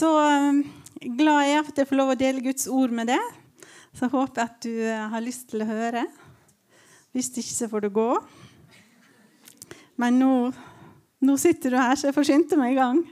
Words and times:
Så 0.00 0.08
um, 0.16 0.62
glad 1.18 1.42
jeg 1.44 1.56
er 1.58 1.64
for 1.64 1.74
at 1.74 1.78
jeg 1.82 1.88
får 1.90 1.98
lov 1.98 2.10
å 2.14 2.16
dele 2.16 2.40
Guds 2.40 2.64
ord 2.72 2.92
med 2.96 3.10
deg. 3.10 3.32
Så 3.92 4.06
jeg 4.06 4.12
håper 4.14 4.46
at 4.46 4.54
du 4.64 4.70
uh, 4.80 5.10
har 5.12 5.20
lyst 5.20 5.50
til 5.50 5.60
å 5.60 5.66
høre. 5.68 6.06
Hvis 7.12 7.28
ikke, 7.34 7.52
så 7.52 7.68
får 7.68 7.84
du 7.84 7.90
gå. 7.98 8.06
Men 10.00 10.16
nå, 10.22 10.30
nå 11.20 11.36
sitter 11.42 11.74
du 11.74 11.76
her, 11.76 12.00
så 12.00 12.08
jeg 12.08 12.16
får 12.16 12.28
skynde 12.30 12.60
meg 12.62 12.72
i 12.72 12.78
gang. 12.78 13.02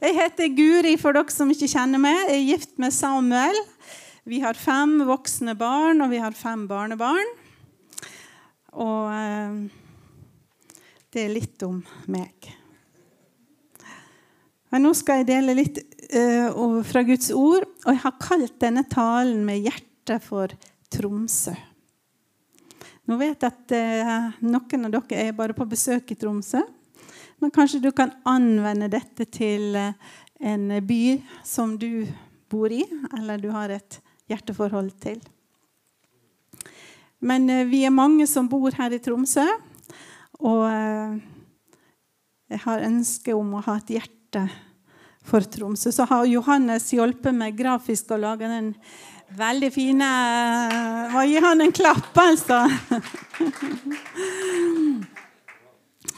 Jeg 0.00 0.18
heter 0.18 0.50
Guri, 0.56 0.96
for 0.98 1.14
dere 1.14 1.36
som 1.36 1.54
ikke 1.54 1.70
kjenner 1.70 2.02
meg. 2.02 2.18
Jeg 2.24 2.40
er 2.40 2.50
gift 2.50 2.74
med 2.82 2.96
Samuel. 2.98 3.62
Vi 4.26 4.42
har 4.42 4.58
fem 4.58 4.96
voksne 5.06 5.54
barn, 5.60 6.02
og 6.02 6.10
vi 6.16 6.22
har 6.24 6.34
fem 6.34 6.66
barnebarn. 6.66 7.32
Og 8.74 9.06
uh, 9.06 9.62
det 11.14 11.28
er 11.28 11.34
litt 11.38 11.68
om 11.68 11.78
meg. 12.10 12.54
Men 14.74 14.88
nå 14.88 14.96
skal 14.98 15.22
jeg 15.22 15.30
dele 15.30 15.54
litt 15.54 15.84
uh, 16.12 16.80
fra 16.86 17.02
Guds 17.06 17.30
ord. 17.34 17.66
Og 17.84 17.92
jeg 17.92 18.02
har 18.04 18.18
kalt 18.22 18.56
denne 18.62 18.84
talen 18.90 19.44
med 19.46 19.64
hjertet 19.64 20.24
for 20.24 20.52
Tromsø. 20.92 21.54
Nå 23.04 23.18
vet 23.20 23.44
jeg 23.44 23.52
at 23.52 23.74
uh, 23.76 24.40
noen 24.44 24.88
av 24.88 24.94
dere 24.94 25.26
er 25.28 25.36
bare 25.36 25.56
på 25.56 25.66
besøk 25.68 26.14
i 26.14 26.18
Tromsø. 26.18 26.62
Men 27.42 27.52
kanskje 27.52 27.82
du 27.84 27.90
kan 27.92 28.14
anvende 28.28 28.88
dette 28.92 29.26
til 29.32 29.76
uh, 29.76 29.92
en 30.40 30.68
by 30.84 31.02
som 31.46 31.76
du 31.80 32.06
bor 32.50 32.72
i, 32.72 32.82
eller 33.16 33.40
du 33.40 33.50
har 33.54 33.72
et 33.74 34.00
hjerteforhold 34.30 34.92
til. 35.02 35.20
Men 37.24 37.48
vi 37.70 37.86
er 37.86 37.94
mange 37.94 38.26
som 38.28 38.48
bor 38.50 38.74
her 38.76 38.92
i 38.92 39.00
Tromsø. 39.00 39.46
Og 40.44 40.66
jeg 42.52 42.60
har 42.66 42.84
ønske 42.84 43.32
om 43.32 43.54
å 43.56 43.62
ha 43.64 43.78
et 43.80 43.94
hjerte 43.96 44.42
for 45.24 45.40
Tromsø. 45.40 45.92
Så 45.92 46.06
har 46.08 46.28
Johannes 46.28 46.90
hjulpet 46.92 47.34
meg 47.36 47.56
grafisk 47.58 48.12
å 48.14 48.20
lage 48.20 48.48
den 48.50 48.74
veldig 49.34 49.70
fine 49.74 50.08
Må 51.14 51.24
gi 51.26 51.40
han 51.42 51.64
en 51.64 51.72
klapp, 51.74 52.12
altså! 52.20 52.60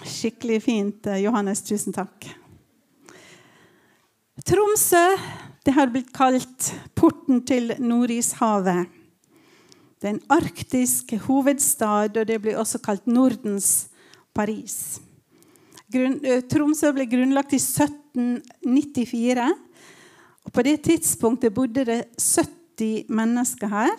Skikkelig 0.07 0.61
fint, 0.65 1.09
Johannes. 1.23 1.63
Tusen 1.67 1.95
takk. 1.97 2.29
Tromsø 4.47 5.03
det 5.67 5.75
har 5.75 5.91
blitt 5.91 6.13
kalt 6.15 6.69
porten 6.95 7.41
til 7.43 7.73
Nordishavet. 7.83 8.87
Det 9.99 10.07
er 10.07 10.13
en 10.13 10.37
arktisk 10.37 11.17
hovedstad, 11.25 12.15
og 12.21 12.29
det 12.29 12.37
blir 12.45 12.61
også 12.61 12.79
kalt 12.85 13.09
Nordens 13.11 13.89
Paris. 14.37 15.01
Tromsø 15.91 16.93
ble 16.95 17.09
grunnlagt 17.11 17.57
i 17.57 17.61
1794. 18.17 19.47
Og 20.47 20.53
på 20.55 20.65
det 20.67 20.81
tidspunktet 20.87 21.55
bodde 21.55 21.85
det 21.85 22.03
70 22.17 23.11
mennesker 23.13 23.71
her. 23.71 23.95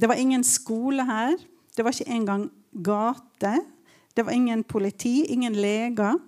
Det 0.00 0.08
var 0.08 0.20
ingen 0.20 0.44
skole 0.44 1.04
her. 1.04 1.36
Det 1.76 1.84
var 1.84 1.94
ikke 1.94 2.10
engang 2.12 2.48
gate. 2.72 3.54
Det 4.16 4.26
var 4.26 4.32
ingen 4.32 4.64
politi, 4.64 5.24
ingen 5.32 5.52
leger. 5.52 6.18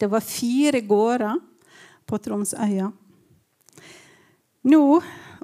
Det 0.00 0.10
var 0.10 0.20
fire 0.20 0.80
gårder 0.80 1.38
på 2.06 2.18
Tromsøya. 2.18 2.90
Nå, 4.66 4.82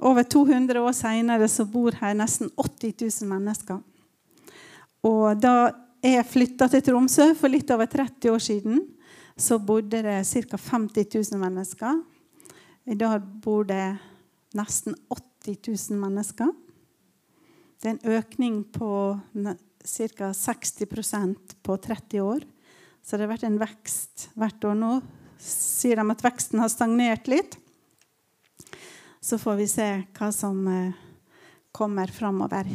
over 0.03 0.23
200 0.23 0.81
år 0.81 0.91
seinere, 0.91 1.47
bor 1.71 1.95
her 2.01 2.13
nesten 2.13 2.51
80 2.57 3.21
000 3.23 3.29
mennesker. 3.31 3.79
Og 5.03 5.39
da 5.39 5.71
jeg 6.03 6.27
flytta 6.27 6.67
til 6.67 6.83
Tromsø 6.83 7.31
for 7.39 7.51
litt 7.51 7.71
over 7.71 7.87
30 7.87 8.31
år 8.31 8.43
siden. 8.43 8.81
Så 9.35 9.57
bodde 9.59 10.01
det 10.05 10.19
ca. 10.25 10.57
50 10.57 11.07
000 11.33 11.41
mennesker. 11.41 12.03
I 12.85 12.95
dag 12.99 13.21
bor 13.21 13.65
det 13.65 13.97
nesten 14.53 14.95
80 15.09 15.57
000 15.91 15.99
mennesker. 15.99 16.51
Det 17.81 17.89
er 17.89 17.95
en 17.97 18.17
økning 18.19 18.61
på 18.63 18.89
ca. 19.33 20.29
60% 20.31 21.57
på 21.63 21.77
30 21.77 22.21
år. 22.21 22.45
Så 23.03 23.17
det 23.17 23.25
har 23.25 23.33
vært 23.33 23.49
en 23.49 23.59
vekst 23.59 24.29
hvert 24.39 24.63
år. 24.63 24.77
Nå 24.79 24.93
sier 25.43 25.99
de 25.99 26.13
at 26.13 26.23
veksten 26.23 26.61
har 26.63 26.71
stagnert 26.71 27.27
litt. 27.27 27.57
Så 29.23 29.39
får 29.39 29.59
vi 29.59 29.67
se 29.71 29.87
hva 30.15 30.29
som 30.35 30.61
eh, 30.67 30.95
kommer 31.75 32.11
framover. 32.11 32.67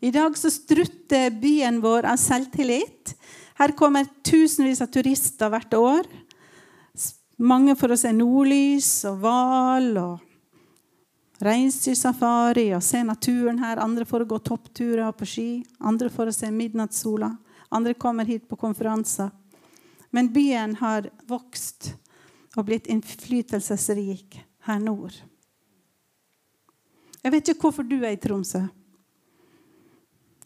I 0.00 0.10
dag 0.14 0.36
så 0.38 0.50
strutter 0.52 1.30
byen 1.34 1.80
vår 1.82 2.06
av 2.10 2.18
selvtillit. 2.20 3.14
Her 3.56 3.72
kommer 3.76 4.06
tusenvis 4.22 4.82
av 4.84 4.90
turister 4.92 5.50
hvert 5.52 5.74
år. 5.74 6.08
Mange 7.36 7.76
for 7.76 7.92
å 7.92 7.98
se 8.00 8.12
nordlys 8.16 8.90
og 9.08 9.20
hval 9.20 9.90
og 10.00 11.42
reinsdyrsafari 11.44 12.70
og 12.76 12.84
se 12.84 13.02
naturen 13.04 13.60
her. 13.60 13.80
Andre 13.80 14.04
for 14.08 14.24
å 14.24 14.28
gå 14.28 14.38
toppturer 14.44 15.12
på 15.16 15.28
ski. 15.28 15.50
Andre 15.80 16.12
for 16.12 16.28
å 16.28 16.36
se 16.36 16.50
midnattssola. 16.52 17.32
Andre 17.72 17.96
kommer 17.96 18.28
hit 18.28 18.48
på 18.48 18.56
konferanser. 18.60 19.32
Men 20.10 20.32
byen 20.32 20.76
har 20.80 21.10
vokst 21.28 21.94
og 22.56 22.68
blitt 22.68 22.88
innflytelsesrik 22.92 24.38
her 24.68 24.80
nord. 24.80 25.12
Jeg 27.20 27.32
vet 27.34 27.48
ikke 27.50 27.66
hvorfor 27.66 27.84
du 27.88 27.98
er 27.98 28.14
i 28.14 28.20
Tromsø. 28.20 28.62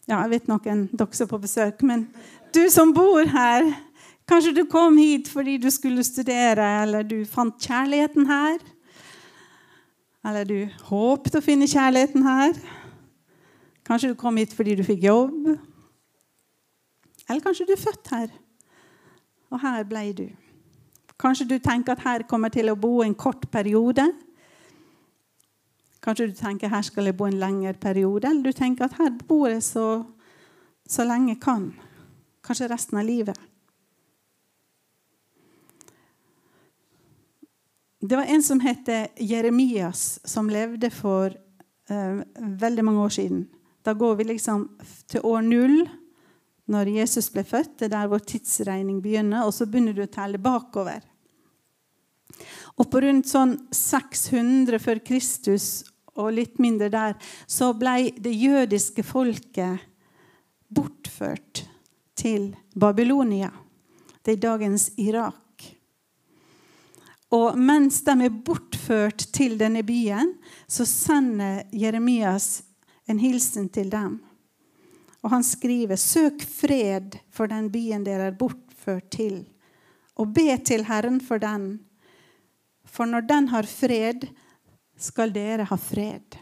Ja, 0.09 0.17
jeg 0.25 0.31
vet 0.33 0.47
noen 0.49 0.87
dere 0.91 1.15
som 1.15 1.27
er 1.27 1.29
på 1.29 1.39
besøk, 1.43 1.83
men 1.87 2.07
du 2.53 2.65
som 2.69 2.93
bor 2.93 3.25
her 3.31 3.71
Kanskje 4.31 4.53
du 4.55 4.61
kom 4.69 4.95
hit 4.95 5.27
fordi 5.27 5.57
du 5.59 5.67
skulle 5.73 6.03
studere, 6.07 6.63
eller 6.83 7.03
du 7.03 7.25
fant 7.27 7.57
kjærligheten 7.59 8.29
her. 8.29 8.61
Eller 10.23 10.45
du 10.47 10.69
håpet 10.87 11.35
å 11.35 11.41
finne 11.43 11.67
kjærligheten 11.67 12.23
her. 12.23 12.55
Kanskje 13.83 14.13
du 14.13 14.15
kom 14.15 14.37
hit 14.39 14.53
fordi 14.55 14.77
du 14.79 14.85
fikk 14.87 15.03
jobb. 15.03 15.49
Eller 17.27 17.43
kanskje 17.43 17.67
du 17.67 17.73
er 17.75 17.81
født 17.81 18.13
her, 18.13 18.31
og 19.51 19.59
her 19.65 19.83
ble 19.89 20.05
du. 20.15 20.25
Kanskje 21.19 21.49
du 21.51 21.57
tenker 21.59 21.93
at 21.93 22.05
her 22.05 22.23
kommer 22.29 22.53
til 22.53 22.71
å 22.71 22.79
bo 22.79 23.01
en 23.03 23.15
kort 23.15 23.49
periode. 23.51 24.07
Kanskje 26.01 26.31
du 26.31 26.39
tenker 26.39 26.71
her 26.71 26.87
skal 26.87 27.11
jeg 27.11 27.17
bo 27.19 27.27
en 27.27 27.39
lengre 27.41 27.75
periode, 27.77 28.31
eller 28.31 28.47
du 28.47 28.57
tenker 28.57 28.87
at 28.87 28.97
her 28.97 29.11
bor 29.27 29.49
jeg 29.51 29.61
så, 29.63 30.03
så 30.87 31.05
lenge 31.05 31.35
jeg 31.35 31.43
kan. 31.43 31.71
Kanskje 32.41 32.69
resten 32.71 32.97
av 32.97 33.05
livet. 33.05 33.37
Det 38.01 38.17
var 38.17 38.23
en 38.23 38.43
som 38.43 38.59
het 38.59 38.89
Jeremias, 39.21 40.19
som 40.25 40.49
levde 40.49 40.89
for 40.89 41.35
eh, 41.89 42.21
veldig 42.35 42.85
mange 42.85 43.03
år 43.05 43.13
siden. 43.13 43.43
Da 43.85 43.93
går 43.93 44.15
vi 44.15 44.23
liksom 44.23 44.65
til 45.07 45.21
år 45.25 45.41
null, 45.45 45.83
når 46.71 46.93
Jesus 46.95 47.29
ble 47.33 47.43
født. 47.45 47.77
Det 47.79 47.89
er 47.89 47.93
der 47.95 48.09
vår 48.09 48.25
tidsregning 48.31 49.01
begynner. 49.03 49.45
Og 49.45 49.53
så 49.53 49.67
begynner 49.69 49.93
du 49.93 50.03
å 50.05 50.11
telle 50.11 50.41
bakover. 50.41 51.01
Og 52.79 52.87
på 52.89 53.01
rundt 53.03 53.29
sånn 53.29 53.57
600 53.75 54.81
før 54.81 55.01
Kristus 55.05 55.83
og 56.17 56.33
litt 56.35 56.57
mindre 56.63 56.89
der, 56.91 57.17
så 57.45 57.71
ble 57.77 58.11
det 58.17 58.33
jødiske 58.33 59.03
folket 59.05 59.83
bortført 60.71 61.65
til 62.21 62.51
Babylonia. 62.77 63.49
Det 64.21 64.37
er 64.37 64.43
dagens 64.43 64.91
Irak. 65.01 65.41
Og 67.31 67.55
mens 67.57 68.01
de 68.05 68.13
er 68.25 68.41
bortført 68.45 69.23
til 69.33 69.55
denne 69.59 69.83
byen, 69.87 70.35
så 70.67 70.85
sender 70.85 71.63
Jeremias 71.73 72.63
en 73.09 73.19
hilsen 73.19 73.69
til 73.69 73.89
dem. 73.91 74.19
Og 75.21 75.31
han 75.31 75.43
skriver.: 75.43 75.95
Søk 75.95 76.43
fred 76.43 77.17
for 77.31 77.47
den 77.47 77.71
byen 77.71 78.05
dere 78.05 78.29
er 78.31 78.37
bortført 78.37 79.09
til, 79.11 79.45
og 80.15 80.33
be 80.33 80.57
til 80.65 80.85
Herren 80.85 81.21
for 81.21 81.37
den. 81.37 81.79
For 82.85 83.05
når 83.05 83.21
den 83.21 83.47
har 83.47 83.63
fred, 83.63 84.27
skal 84.97 85.33
dere 85.33 85.63
ha 85.63 85.75
fred. 85.75 86.37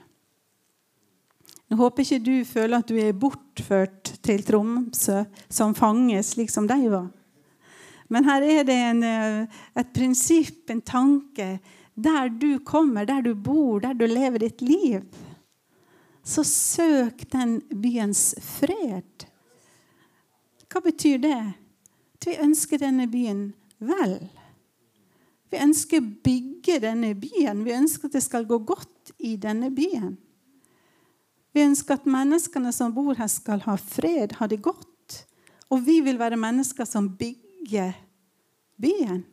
Nå 1.70 1.78
håper 1.78 2.02
ikke 2.02 2.26
du 2.26 2.46
føler 2.46 2.80
at 2.80 2.90
du 2.90 2.98
er 2.98 3.14
bortført 3.14 4.09
til 4.25 4.44
Tromsø 4.45 5.24
som 5.50 5.75
fange, 5.77 6.21
slik 6.24 6.51
som 6.51 6.68
de 6.69 6.80
var. 6.92 7.07
Men 8.10 8.25
her 8.25 8.42
er 8.42 8.63
det 8.66 8.75
en, 8.75 9.04
eh, 9.04 9.60
et 9.77 9.94
prinsipp, 9.94 10.69
en 10.69 10.81
tanke. 10.81 11.60
Der 11.95 12.30
du 12.30 12.60
kommer, 12.60 13.06
der 13.06 13.21
du 13.21 13.36
bor, 13.36 13.80
der 13.80 13.94
du 13.94 14.06
lever 14.06 14.39
ditt 14.39 14.62
liv, 14.62 15.04
så 16.24 16.44
søk 16.44 17.30
den 17.31 17.62
byens 17.69 18.36
fred. 18.42 19.25
Hva 20.69 20.81
betyr 20.81 21.18
det? 21.18 21.54
At 22.19 22.27
vi 22.27 22.38
ønsker 22.44 22.77
denne 22.77 23.07
byen 23.10 23.54
vel. 23.80 24.19
Vi 25.50 25.57
ønsker 25.57 26.01
å 26.01 26.10
bygge 26.24 26.80
denne 26.83 27.16
byen. 27.18 27.63
Vi 27.66 27.74
ønsker 27.74 28.10
at 28.10 28.18
det 28.19 28.24
skal 28.24 28.45
gå 28.45 28.60
godt 28.68 29.13
i 29.18 29.36
denne 29.42 29.71
byen. 29.74 30.18
Vi 31.56 31.66
ønsker 31.66 31.98
at 31.98 32.10
menneskene 32.10 32.72
som 32.75 32.94
bor 32.94 33.18
her, 33.18 33.30
skal 33.31 33.63
ha 33.66 33.75
fred, 33.81 34.36
ha 34.38 34.48
det 34.50 34.62
godt. 34.62 34.86
Og 35.69 35.81
vi 35.86 36.00
vil 36.06 36.19
være 36.19 36.40
mennesker 36.40 36.86
som 36.86 37.10
bygger 37.18 37.94
byen. 38.81 39.24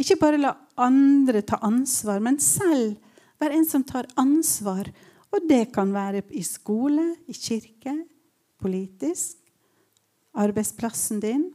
Ikke 0.00 0.18
bare 0.20 0.40
la 0.40 0.54
andre 0.80 1.42
ta 1.46 1.58
ansvar, 1.62 2.20
men 2.20 2.40
selv 2.40 2.96
være 3.40 3.58
en 3.58 3.68
som 3.68 3.84
tar 3.84 4.08
ansvar. 4.20 4.88
Og 5.32 5.48
det 5.48 5.66
kan 5.74 5.92
være 5.94 6.24
i 6.36 6.42
skole, 6.44 7.14
i 7.28 7.36
kirke, 7.36 7.94
politisk, 8.60 9.38
arbeidsplassen 10.32 11.20
din, 11.20 11.46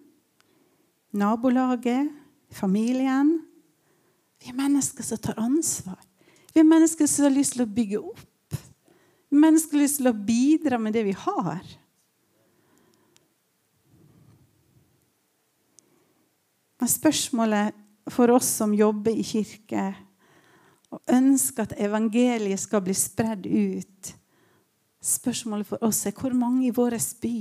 nabolaget, 1.13 2.09
familien. 2.51 3.39
Vi 4.41 4.51
er 4.51 4.57
mennesker 4.57 5.03
som 5.03 5.17
tar 5.21 5.39
ansvar. 5.41 5.99
Vi 6.53 6.61
er 6.61 6.67
mennesker 6.67 7.09
som 7.09 7.27
har 7.27 7.35
lyst 7.35 7.57
til 7.57 7.65
å 7.65 7.69
bygge 7.69 8.01
opp. 8.01 8.26
Vi 9.27 9.35
er 9.35 9.43
mennesker 9.43 9.73
som 9.73 9.79
har 9.79 9.83
lyst 9.83 9.99
til 10.01 10.09
å 10.11 10.15
bidra 10.27 10.79
med 10.79 10.95
det 10.95 11.03
vi 11.07 11.15
har. 11.17 11.63
Men 16.77 16.91
spørsmålet 16.91 17.75
for 18.13 18.31
oss 18.31 18.49
som 18.61 18.75
jobber 18.77 19.11
i 19.11 19.25
kirke, 19.25 19.89
og 20.87 21.01
ønsker 21.11 21.67
at 21.67 21.75
evangeliet 21.83 22.61
skal 22.61 22.79
bli 22.85 22.93
spredd 22.95 23.49
ut 23.49 24.13
Spørsmålet 25.07 25.67
for 25.69 25.83
oss 25.85 26.01
er 26.09 26.15
hvor 26.17 26.33
mange 26.35 26.65
i 26.67 26.73
vår 26.73 26.97
by 27.21 27.35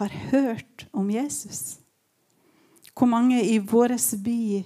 har 0.00 0.14
hørt 0.32 0.86
om 0.92 1.10
Jesus? 1.10 1.78
Hvor 2.92 3.06
mange 3.06 3.38
i 3.44 3.58
vår 3.58 3.94
by 4.24 4.64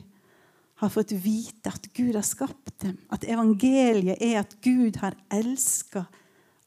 har 0.82 0.90
fått 0.90 1.12
vite 1.12 1.70
at 1.70 1.86
Gud 1.94 2.14
har 2.16 2.26
skapt 2.26 2.80
dem? 2.82 2.96
At 3.12 3.24
evangeliet 3.28 4.18
er 4.18 4.40
at 4.40 4.56
Gud 4.64 4.96
har 4.96 5.14
elska 5.30 6.06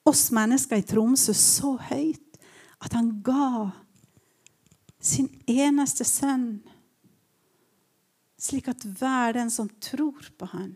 oss 0.05 0.29
mennesker 0.35 0.79
i 0.79 0.85
Tromsø 0.85 1.33
så 1.37 1.75
høyt 1.89 2.39
at 2.83 2.93
han 2.93 3.09
ga 3.25 3.71
sin 5.01 5.29
eneste 5.49 6.05
sønn, 6.07 6.59
slik 8.41 8.69
at 8.69 8.83
hver 8.97 9.35
den 9.37 9.51
som 9.53 9.69
tror 9.81 10.29
på 10.37 10.49
han, 10.53 10.73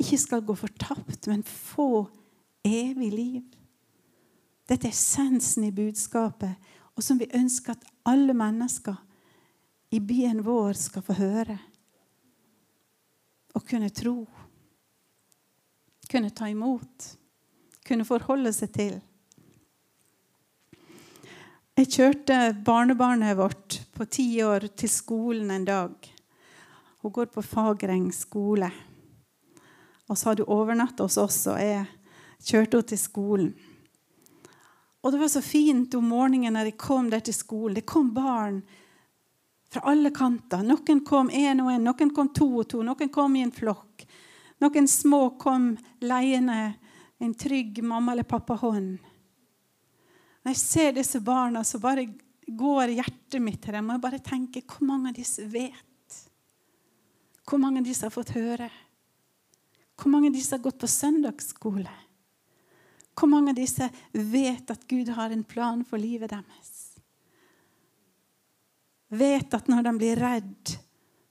ikke 0.00 0.18
skal 0.20 0.44
gå 0.46 0.56
fortapt, 0.56 1.28
men 1.28 1.44
få 1.44 2.06
evig 2.64 3.10
liv. 3.12 3.42
Dette 4.68 4.88
er 4.88 4.94
essensen 4.94 5.66
i 5.68 5.74
budskapet, 5.74 6.54
og 6.96 7.04
som 7.04 7.20
vi 7.20 7.28
ønsker 7.36 7.74
at 7.74 7.88
alle 8.08 8.34
mennesker 8.36 8.96
i 9.92 10.00
byen 10.00 10.40
vår 10.44 10.78
skal 10.80 11.04
få 11.04 11.16
høre 11.18 11.58
og 13.52 13.64
kunne 13.68 13.90
tro. 13.92 14.16
Kunne 16.08 16.32
ta 16.32 16.48
imot. 16.48 17.12
Kunne 17.92 18.06
forholde 18.08 18.48
seg 18.56 18.70
til. 18.72 18.92
Jeg 21.76 21.90
kjørte 21.92 22.36
barnebarnet 22.64 23.36
vårt 23.36 23.76
på 23.92 24.06
ti 24.08 24.24
år 24.40 24.64
til 24.80 24.88
skolen 24.88 25.50
en 25.52 25.66
dag. 25.68 26.08
Hun 27.04 27.12
går 27.12 27.28
på 27.34 27.44
Fagreng 27.44 28.06
skole. 28.16 28.70
Og 30.08 30.16
så 30.16 30.30
hadde 30.30 30.46
hun 30.48 30.56
overnatta 30.56 31.04
hos 31.04 31.20
oss, 31.20 31.42
og 31.52 31.60
jeg 31.60 31.84
kjørte 32.40 32.80
henne 32.80 32.88
til 32.94 33.02
skolen. 33.02 33.52
Og 35.04 35.12
det 35.12 35.20
var 35.20 35.34
så 35.34 35.44
fint 35.44 35.92
om 36.00 36.08
morgenen 36.14 36.56
når 36.56 36.72
jeg 36.72 36.80
kom 36.80 37.12
der 37.12 37.20
til 37.20 37.36
skolen. 37.36 37.76
Det 37.76 37.84
kom 37.84 38.14
barn 38.16 38.62
fra 39.68 39.84
alle 39.92 40.16
kanter. 40.16 40.64
Noen 40.64 41.04
kom 41.04 41.28
én 41.28 41.60
og 41.60 41.74
én, 41.74 41.84
noen 41.84 42.16
kom 42.16 42.32
to 42.32 42.48
og 42.62 42.70
to, 42.72 42.80
noen 42.80 43.12
kom 43.12 43.36
i 43.36 43.44
en 43.44 43.52
flokk. 43.52 44.08
Noen 44.64 44.88
små 44.88 45.26
kom 45.36 45.74
leiende 46.00 46.72
en 47.22 47.34
trygg 47.38 47.80
mamma- 47.86 48.12
eller 48.12 48.26
pappahånd. 48.28 48.98
Når 50.42 50.54
jeg 50.54 50.60
ser 50.60 50.92
disse 50.96 51.20
barna, 51.22 51.62
så 51.64 51.78
bare 51.78 52.08
går 52.46 52.96
hjertet 52.96 53.42
mitt 53.42 53.60
til 53.62 53.76
dem. 53.78 53.90
Og 53.90 53.96
jeg 53.96 54.04
bare 54.04 54.22
tenker 54.26 54.66
hvor 54.66 54.86
mange 54.88 55.12
av 55.12 55.18
disse 55.18 55.46
vet? 55.46 56.18
Hvor 57.46 57.62
mange 57.62 57.82
av 57.82 57.86
disse 57.86 58.06
har 58.06 58.14
fått 58.14 58.34
høre? 58.34 58.70
Hvor 59.96 60.10
mange 60.10 60.32
av 60.32 60.36
disse 60.36 60.56
har 60.56 60.64
gått 60.64 60.80
på 60.82 60.90
søndagsskole? 60.90 61.98
Hvor 63.14 63.30
mange 63.30 63.52
av 63.52 63.60
disse 63.60 63.86
vet 64.12 64.70
at 64.72 64.88
Gud 64.90 65.12
har 65.14 65.30
en 65.30 65.44
plan 65.44 65.84
for 65.86 66.00
livet 66.00 66.32
deres? 66.32 66.82
vet 69.12 69.54
at 69.54 69.68
når 69.68 69.84
de 69.86 69.92
blir 70.00 70.20
redd, 70.20 70.74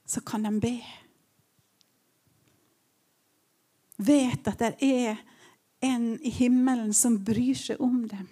så 0.06 0.22
kan 0.24 0.44
de 0.46 0.52
be. 0.62 0.76
Vet 4.02 4.48
at 4.50 4.62
det 4.62 4.72
er 4.86 5.20
en 5.82 6.06
i 6.22 6.30
himmelen 6.30 6.92
som 6.94 7.18
bryr 7.24 7.58
seg 7.58 7.80
om 7.82 8.04
dem. 8.08 8.28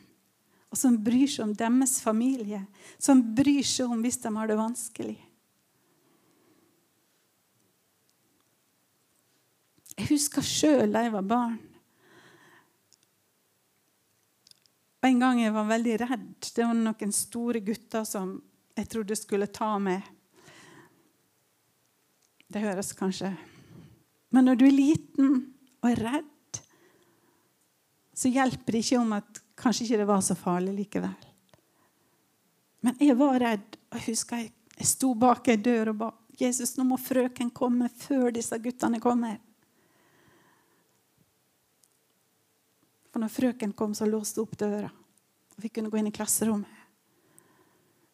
Og 0.71 0.79
som 0.79 0.95
bryr 1.03 1.27
seg 1.27 1.49
om 1.49 1.55
deres 1.59 1.97
familie. 2.03 2.63
Som 2.99 3.25
bryr 3.35 3.67
seg 3.67 3.91
om 3.91 4.05
hvis 4.05 4.21
de 4.23 4.31
har 4.37 4.51
det 4.51 4.59
vanskelig. 4.61 5.17
Jeg 9.99 10.09
husker 10.13 10.47
sjøl 10.47 10.95
da 10.95 11.03
jeg 11.05 11.13
var 11.13 11.27
barn. 11.27 11.59
Og 15.01 15.09
En 15.09 15.21
gang 15.21 15.43
jeg 15.43 15.53
var 15.57 15.69
veldig 15.69 15.99
redd. 16.05 16.31
Det 16.55 16.65
var 16.65 16.77
noen 16.77 17.13
store 17.17 17.61
gutter 17.65 18.07
som 18.09 18.37
jeg 18.79 18.89
trodde 18.95 19.19
skulle 19.19 19.51
ta 19.51 19.75
meg. 19.83 20.07
Det 22.51 22.63
høres 22.63 22.95
kanskje 22.99 23.31
Men 24.31 24.47
når 24.47 24.59
du 24.59 24.65
er 24.67 24.75
liten 24.75 25.31
og 25.83 25.89
er 25.91 26.03
redd, 26.05 26.30
så 28.21 28.29
hjelper 28.29 28.77
det 28.77 28.85
ikke 28.85 29.01
om 29.01 29.13
at 29.17 29.39
kanskje 29.61 29.87
ikke 29.87 30.01
det 30.03 30.09
var 30.11 30.25
så 30.25 30.37
farlig 30.37 30.75
likevel. 30.77 31.29
Men 32.85 32.97
jeg 33.01 33.17
var 33.17 33.39
redd, 33.41 33.79
jeg 33.95 34.07
husker 34.11 34.43
jeg, 34.43 34.51
jeg 34.77 34.89
sto 34.89 35.13
bak 35.17 35.49
ei 35.53 35.61
dør 35.61 35.93
og 35.95 36.03
ba 36.03 36.11
Jesus, 36.41 36.73
nå 36.79 36.87
må 36.89 36.97
frøken 36.97 37.51
komme 37.53 37.91
før 38.01 38.31
disse 38.33 38.57
guttene 38.65 39.01
kommer. 39.03 39.37
For 43.13 43.21
når 43.21 43.33
frøken 43.35 43.75
kom, 43.77 43.93
så 43.97 44.09
låste 44.09 44.41
hun 44.41 44.49
opp 44.49 44.57
døra, 44.57 44.89
og 44.89 45.61
vi 45.61 45.69
kunne 45.69 45.91
gå 45.93 46.01
inn 46.01 46.09
i 46.09 46.15
klasserommet. 46.15 46.79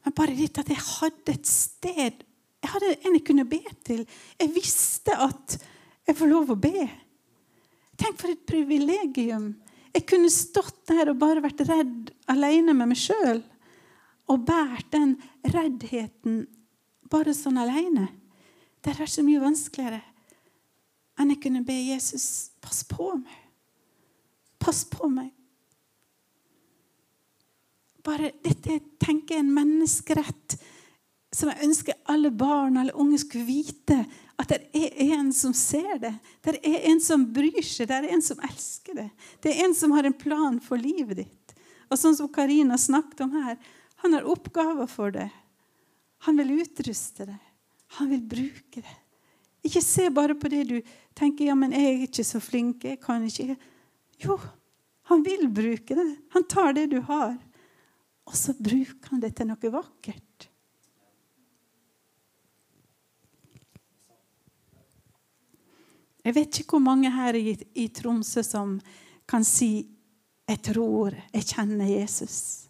Men 0.03 0.14
bare 0.17 0.35
litt 0.38 0.58
at 0.58 0.70
jeg 0.70 0.82
hadde 0.87 1.35
et 1.35 1.49
sted 1.50 2.25
Jeg 2.62 2.70
hadde 2.73 2.88
en 2.94 3.14
jeg 3.14 3.23
kunne 3.26 3.44
be 3.47 3.61
til. 3.87 4.00
Jeg 4.41 4.50
visste 4.55 5.14
at 5.23 5.55
jeg 6.06 6.17
får 6.19 6.31
lov 6.31 6.50
å 6.50 6.56
be. 6.58 6.87
Tenk 7.99 8.19
for 8.19 8.32
et 8.32 8.43
privilegium. 8.49 9.53
Jeg 9.96 10.04
kunne 10.10 10.28
stått 10.32 10.82
der 10.90 11.08
og 11.08 11.20
bare 11.20 11.40
vært 11.44 11.62
redd 11.64 12.10
alene 12.28 12.75
med 12.76 12.93
meg 12.93 13.00
sjøl. 13.00 13.40
Og 14.28 14.43
båret 14.44 14.90
den 14.93 15.14
reddheten 15.54 16.43
bare 17.08 17.32
sånn 17.37 17.56
alene. 17.62 18.10
Det 18.81 18.93
hadde 18.93 19.06
vært 19.06 19.14
så 19.16 19.25
mye 19.26 19.43
vanskeligere 19.43 20.02
enn 21.16 21.31
jeg 21.32 21.40
kunne 21.46 21.64
be 21.64 21.75
Jesus 21.81 22.26
pass 22.60 22.82
på 22.84 23.08
meg. 23.17 23.41
Pass 24.60 24.82
på 24.91 25.08
meg 25.08 25.31
bare, 28.06 28.32
Dette 28.43 28.79
tenker 29.03 29.36
jeg 29.36 29.44
en 29.44 29.55
menneskerett 29.55 30.56
som 31.34 31.50
jeg 31.50 31.67
ønsker 31.67 31.98
alle 32.12 32.31
barn 32.31 32.79
alle 32.81 32.94
unge 32.96 33.19
skulle 33.20 33.48
vite. 33.48 33.98
At 34.36 34.52
det 34.52 34.66
er 34.76 35.14
en 35.16 35.31
som 35.32 35.55
ser 35.56 35.96
det. 36.02 36.12
Det 36.44 36.58
er 36.60 36.84
en 36.90 37.00
som 37.00 37.24
bryr 37.32 37.62
seg. 37.64 37.88
Det 37.88 37.96
er 37.96 38.10
en 38.12 38.24
som 38.24 38.40
elsker 38.44 38.98
det. 38.98 39.08
Det 39.40 39.55
er 39.55 39.64
en 39.64 39.74
som 39.76 39.94
har 39.96 40.05
en 40.05 40.16
plan 40.16 40.58
for 40.60 40.81
livet 40.81 41.22
ditt. 41.22 41.56
Og 41.88 41.98
sånn 42.00 42.16
som 42.19 42.28
Karina 42.32 42.76
snakket 42.78 43.24
om 43.24 43.32
her, 43.38 43.56
han 44.02 44.16
har 44.16 44.28
oppgaver 44.28 44.88
for 44.90 45.14
det. 45.14 45.31
Han 46.26 46.36
vil 46.43 46.58
utruste 46.60 47.28
det. 47.31 47.38
Han 47.96 48.10
vil 48.10 48.22
bruke 48.28 48.82
det. 48.82 48.96
Ikke 49.66 49.82
se 49.82 50.10
bare 50.14 50.36
på 50.38 50.50
det 50.52 50.62
du 50.69 50.76
tenker 51.16 51.48
ja, 51.48 51.56
men 51.58 51.72
jeg 51.74 51.86
er 51.88 52.05
ikke 52.06 52.24
så 52.26 52.40
flink. 52.43 52.84
jeg 52.84 53.00
kan 53.02 53.24
ikke. 53.26 53.56
Jo, 54.22 54.36
han 55.10 55.24
vil 55.26 55.48
bruke 55.48 55.96
det. 55.96 56.06
Han 56.34 56.44
tar 56.44 56.76
det 56.76 56.86
du 56.93 57.00
har. 57.08 57.36
Og 58.26 58.36
så 58.36 58.55
bruker 58.58 59.14
han 59.14 59.22
det 59.22 59.36
til 59.38 59.48
noe 59.48 59.72
vakkert. 59.72 60.48
Jeg 66.27 66.35
vet 66.35 66.59
ikke 66.59 66.75
hvor 66.75 66.83
mange 66.83 67.11
her 67.15 67.37
i, 67.39 67.53
i 67.79 67.87
Tromsø 67.95 68.43
som 68.43 68.81
kan 69.29 69.45
si 69.47 69.87
'Jeg 70.47 70.63
tror 70.63 71.15
jeg 71.35 71.43
kjenner 71.43 71.87
Jesus'. 71.87 72.69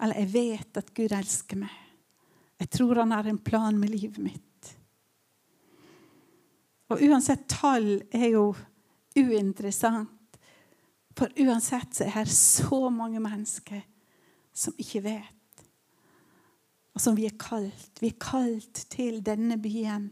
Eller 0.00 0.14
'Jeg 0.14 0.32
vet 0.32 0.76
at 0.76 0.94
Gud 0.94 1.12
elsker 1.12 1.56
meg'. 1.56 1.80
Jeg 2.60 2.70
tror 2.70 2.94
han 2.94 3.10
har 3.10 3.26
en 3.26 3.38
plan 3.38 3.78
med 3.78 3.88
livet 3.88 4.18
mitt. 4.18 4.76
Og 6.88 7.02
uansett 7.04 7.48
tall 7.48 8.02
er 8.12 8.30
jo 8.32 8.54
uinteressant. 9.16 10.38
For 11.16 11.28
uansett 11.40 11.94
så 11.94 12.04
er 12.04 12.24
det 12.24 12.36
så 12.36 12.88
mange 12.90 13.20
mennesker 13.20 13.82
som 14.54 14.74
ikke 14.78 15.02
vet, 15.02 15.64
og 16.94 17.00
som 17.00 17.16
vi 17.16 17.26
er 17.26 17.36
kalt. 17.38 18.00
Vi 18.00 18.06
er 18.06 18.18
kalt 18.20 18.86
til 18.90 19.20
denne 19.22 19.58
byen, 19.58 20.10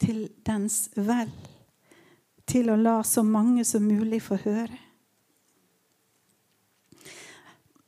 til 0.00 0.26
dens 0.46 0.86
vel, 0.94 1.30
til 2.46 2.70
å 2.70 2.76
la 2.78 3.00
så 3.04 3.24
mange 3.26 3.64
som 3.66 3.86
mulig 3.86 4.20
få 4.22 4.38
høre. 4.44 4.82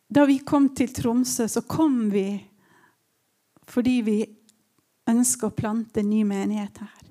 Da 0.09 0.25
vi 0.25 0.39
kom 0.41 0.71
til 0.75 0.93
Tromsø, 0.95 1.45
så 1.49 1.63
kom 1.69 2.09
vi 2.11 2.31
fordi 3.69 3.99
vi 4.01 4.19
ønsker 5.09 5.51
å 5.51 5.57
plante 5.57 6.01
ny 6.05 6.23
menighet 6.25 6.81
her. 6.81 7.05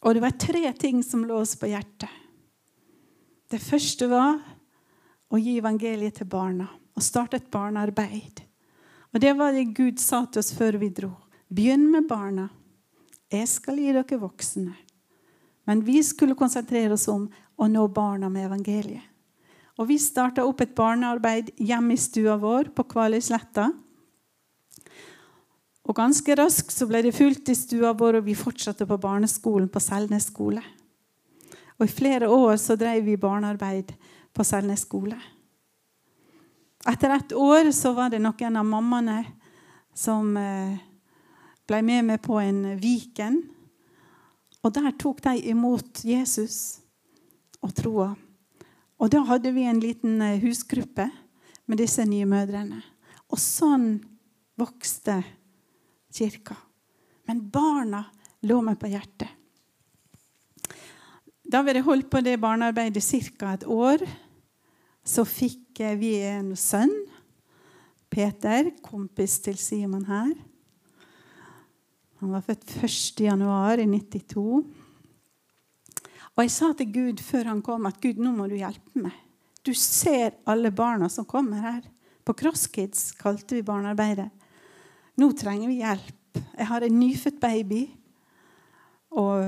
Og 0.00 0.16
det 0.16 0.22
var 0.24 0.38
tre 0.40 0.72
ting 0.80 1.02
som 1.04 1.26
lå 1.28 1.42
oss 1.42 1.58
på 1.60 1.68
hjertet. 1.68 2.08
Det 3.50 3.60
første 3.60 4.08
var 4.08 4.38
å 5.28 5.38
gi 5.40 5.58
evangeliet 5.58 6.20
til 6.20 6.28
barna 6.30 6.70
og 6.96 7.04
starte 7.04 7.36
et 7.36 7.50
barnearbeid. 7.52 8.40
Og 9.12 9.20
Det 9.20 9.32
var 9.36 9.52
det 9.52 9.74
Gud 9.74 10.00
sa 10.00 10.24
til 10.26 10.40
oss 10.40 10.52
før 10.54 10.78
vi 10.80 10.88
dro. 10.94 11.10
Begynn 11.50 11.88
med 11.90 12.06
barna. 12.06 12.46
Jeg 13.30 13.48
skal 13.50 13.78
gi 13.82 13.90
dere 13.90 14.18
voksne. 14.22 14.74
Men 15.66 15.82
vi 15.86 15.98
skulle 16.02 16.38
konsentrere 16.38 16.94
oss 16.94 17.08
om 17.10 17.28
å 17.58 17.66
nå 17.66 17.86
barna 17.94 18.30
med 18.30 18.46
evangeliet. 18.46 19.06
Og 19.80 19.88
Vi 19.88 19.96
starta 19.98 20.44
opp 20.44 20.60
et 20.60 20.74
barnearbeid 20.76 21.54
hjemme 21.56 21.94
i 21.94 22.00
stua 22.00 22.36
vår 22.36 22.68
på 22.76 22.84
Kvaløysletta. 22.84 23.70
Og 25.88 25.96
Ganske 25.96 26.36
raskt 26.36 26.74
så 26.74 26.86
ble 26.86 27.00
det 27.02 27.14
fullt 27.16 27.48
i 27.48 27.56
stua 27.56 27.94
vår, 27.96 28.20
og 28.20 28.28
vi 28.28 28.36
fortsatte 28.36 28.86
på 28.86 28.98
barneskolen 29.00 29.70
på 29.72 29.80
Selnes 29.80 30.28
skole. 30.28 30.62
Og 31.80 31.86
I 31.86 31.94
flere 31.94 32.28
år 32.28 32.60
så 32.60 32.76
drev 32.76 33.08
vi 33.08 33.16
barnearbeid 33.16 33.94
på 34.36 34.44
Selnes 34.44 34.84
skole. 34.84 35.16
Etter 36.86 37.16
et 37.16 37.32
år 37.32 37.72
så 37.72 37.94
var 37.96 38.12
det 38.12 38.20
noen 38.20 38.60
av 38.60 38.68
mammaene 38.68 39.24
som 39.96 40.36
eh, 40.36 40.78
ble 41.70 41.80
med 41.86 42.08
meg 42.08 42.22
på 42.24 42.40
en 42.42 42.64
Viken. 42.80 43.38
Og 44.60 44.74
der 44.74 44.90
tok 44.98 45.22
de 45.24 45.36
imot 45.52 46.02
Jesus 46.04 46.80
og 47.62 47.72
troa. 47.78 48.10
Og 49.00 49.12
da 49.12 49.22
hadde 49.30 49.52
vi 49.54 49.64
en 49.68 49.80
liten 49.80 50.20
eh, 50.20 50.40
husgruppe 50.42 51.06
med 51.70 51.80
disse 51.80 52.04
nye 52.04 52.26
mødrene. 52.28 52.82
Og 53.30 53.40
sånn 53.40 53.94
vokste 54.60 55.20
kirka. 56.12 56.58
Men 57.30 57.46
barna 57.52 58.02
lå 58.44 58.58
meg 58.64 58.76
på 58.80 58.90
hjertet. 58.90 59.30
Da 61.50 61.62
vi 61.62 61.72
hadde 61.72 61.86
holdt 61.86 62.10
på 62.12 62.20
det 62.22 62.36
barnearbeidet 62.42 63.02
ca. 63.38 63.54
et 63.54 63.64
år, 63.64 64.04
så 65.02 65.24
fikk 65.24 65.80
vi 65.98 66.18
en 66.26 66.52
sønn. 66.56 66.92
Peter, 68.10 68.70
kompis 68.82 69.38
til 69.40 69.56
Simon 69.58 70.04
her. 70.06 70.49
Han 72.20 72.34
var 72.34 72.42
født 72.44 72.74
1. 72.84 73.20
januar 73.24 73.80
i 73.80 73.86
92. 73.88 74.42
Og 76.36 76.42
jeg 76.44 76.50
sa 76.52 76.66
til 76.76 76.90
Gud 76.92 77.22
før 77.24 77.48
han 77.48 77.62
kom, 77.64 77.86
at 77.88 77.96
Gud, 78.02 78.20
nå 78.20 78.34
må 78.36 78.48
du 78.50 78.58
hjelpe 78.58 79.00
meg. 79.00 79.14
Du 79.64 79.72
ser 79.76 80.36
alle 80.48 80.68
barna 80.72 81.08
som 81.12 81.24
kommer 81.28 81.64
her. 81.64 81.80
På 82.24 82.34
CrossKids 82.36 83.14
kalte 83.16 83.56
vi 83.56 83.64
barnearbeidet. 83.64 84.28
Nå 85.16 85.30
trenger 85.32 85.72
vi 85.72 85.80
hjelp. 85.80 86.44
Jeg 86.58 86.68
har 86.68 86.84
en 86.84 87.00
nyfødt 87.00 87.40
baby. 87.40 87.80
Og 89.16 89.40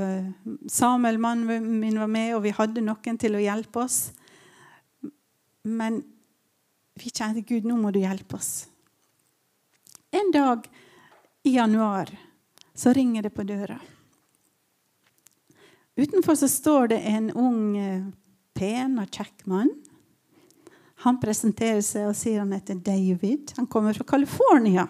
Samuel, 0.72 1.20
mannen 1.20 1.68
min, 1.76 2.00
var 2.00 2.08
med, 2.08 2.32
og 2.38 2.42
vi 2.48 2.56
hadde 2.56 2.88
noen 2.88 3.20
til 3.20 3.36
å 3.36 3.44
hjelpe 3.44 3.84
oss. 3.84 4.00
Men 5.68 6.00
vi 6.96 7.12
kjente 7.12 7.44
Gud, 7.44 7.68
nå 7.68 7.76
må 7.76 7.92
du 7.92 8.00
hjelpe 8.00 8.40
oss. 8.40 8.66
En 10.08 10.32
dag 10.32 10.64
i 11.44 11.58
januar 11.60 12.08
så 12.74 12.92
ringer 12.92 13.22
det 13.22 13.34
på 13.34 13.44
døra. 13.46 13.78
Utenfor 15.96 16.34
så 16.34 16.48
står 16.48 16.88
det 16.94 17.00
en 17.12 17.30
ung, 17.36 17.76
eh, 17.76 18.04
pen 18.54 18.98
og 18.98 19.10
kjekk 19.12 19.46
mann. 19.46 19.70
Han 21.02 21.18
presenterer 21.20 21.82
seg 21.84 22.06
og 22.08 22.16
sier 22.16 22.40
han 22.40 22.52
heter 22.54 22.78
David. 22.78 23.52
Han 23.56 23.66
kommer 23.66 23.94
fra 23.96 24.06
California. 24.06 24.86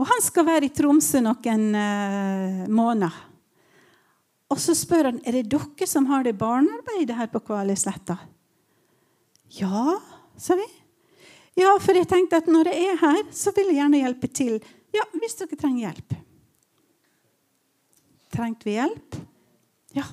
Og 0.00 0.08
han 0.08 0.24
skal 0.24 0.46
være 0.48 0.66
i 0.66 0.72
Tromsø 0.72 1.20
noen 1.20 1.66
uh, 1.76 2.62
måneder. 2.72 3.12
Og 4.50 4.60
så 4.60 4.74
spør 4.76 5.10
han 5.10 5.20
er 5.24 5.38
det 5.38 5.50
dere 5.52 5.88
som 5.88 6.08
har 6.08 6.24
det 6.24 6.32
barnearbeidet 6.40 7.16
her 7.16 7.28
på 7.32 7.42
Kvalisletta. 7.44 8.16
Ja, 9.60 9.98
sa 10.40 10.56
vi. 10.56 10.66
Ja, 11.60 11.76
for 11.80 11.96
jeg 11.96 12.08
tenkte 12.08 12.40
at 12.40 12.48
når 12.48 12.72
jeg 12.72 12.88
er 12.88 13.00
her, 13.04 13.22
så 13.36 13.52
vil 13.52 13.68
jeg 13.68 13.82
gjerne 13.82 14.00
hjelpe 14.00 14.32
til. 14.32 14.58
Ja, 14.96 15.04
hvis 15.20 15.36
dere 15.40 15.60
trenger 15.60 15.90
hjelp. 15.90 16.16
Trengte 18.32 18.68
vi 18.68 18.78
hjelp? 18.78 19.16
Ja. 19.96 20.06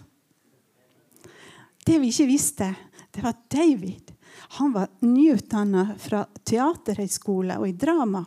Det 1.85 1.97
vi 2.01 2.11
ikke 2.11 2.29
visste, 2.29 2.73
det 3.15 3.23
var 3.23 3.37
David 3.49 4.09
han 4.51 4.73
var 4.73 4.87
nyutdanna 4.99 5.95
fra 5.99 6.25
teaterhøgskole 6.43 7.57
og 7.59 7.67
i 7.69 7.75
drama. 7.77 8.23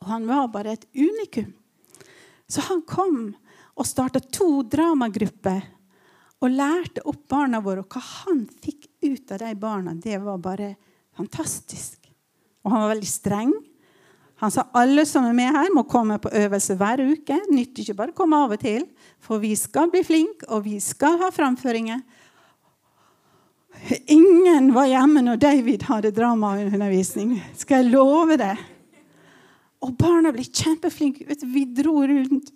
Og 0.00 0.06
han 0.08 0.26
var 0.28 0.48
bare 0.52 0.76
et 0.76 0.86
unikum. 0.94 1.50
Så 2.48 2.64
han 2.70 2.82
kom 2.88 3.34
og 3.76 3.86
starta 3.86 4.20
to 4.20 4.62
dramagrupper 4.62 5.60
og 6.40 6.54
lærte 6.54 7.04
opp 7.10 7.26
barna 7.28 7.60
våre. 7.60 7.84
Og 7.84 7.92
hva 7.92 8.02
han 8.24 8.46
fikk 8.62 8.88
ut 9.04 9.34
av 9.34 9.42
de 9.42 9.52
barna, 9.60 9.94
det 9.94 10.16
var 10.22 10.40
bare 10.40 10.72
fantastisk. 11.16 12.08
Og 12.64 12.72
han 12.72 12.84
var 12.86 12.94
veldig 12.94 13.10
streng. 13.10 13.52
Han 14.38 14.52
sa 14.54 14.68
alle 14.78 15.02
som 15.08 15.26
er 15.26 15.34
med 15.34 15.50
her, 15.50 15.70
må 15.74 15.82
komme 15.90 16.18
på 16.22 16.30
øvelse 16.30 16.76
hver 16.78 17.02
uke. 17.02 17.40
Nytter 17.50 17.82
ikke 17.82 17.96
bare 17.98 18.14
å 18.14 18.18
komme 18.20 18.38
av 18.38 18.54
og 18.54 18.60
til, 18.62 18.84
for 19.18 19.42
vi 19.42 19.50
skal 19.58 19.90
bli 19.90 20.04
flinke, 20.06 20.46
og 20.54 20.62
vi 20.68 20.78
skal 20.82 21.18
ha 21.24 21.32
framføringer. 21.34 22.04
Ingen 24.10 24.70
var 24.74 24.86
hjemme 24.90 25.22
når 25.26 25.40
David 25.42 25.86
hadde 25.90 26.14
dramaundervisning. 26.14 27.34
Skal 27.58 27.82
jeg 27.82 27.92
love 27.94 28.38
det? 28.38 28.54
Og 29.82 29.94
barna 29.98 30.32
ble 30.34 30.46
kjempeflinke. 30.46 31.26
Vi 31.42 31.64
dro 31.74 32.00
rundt 32.06 32.54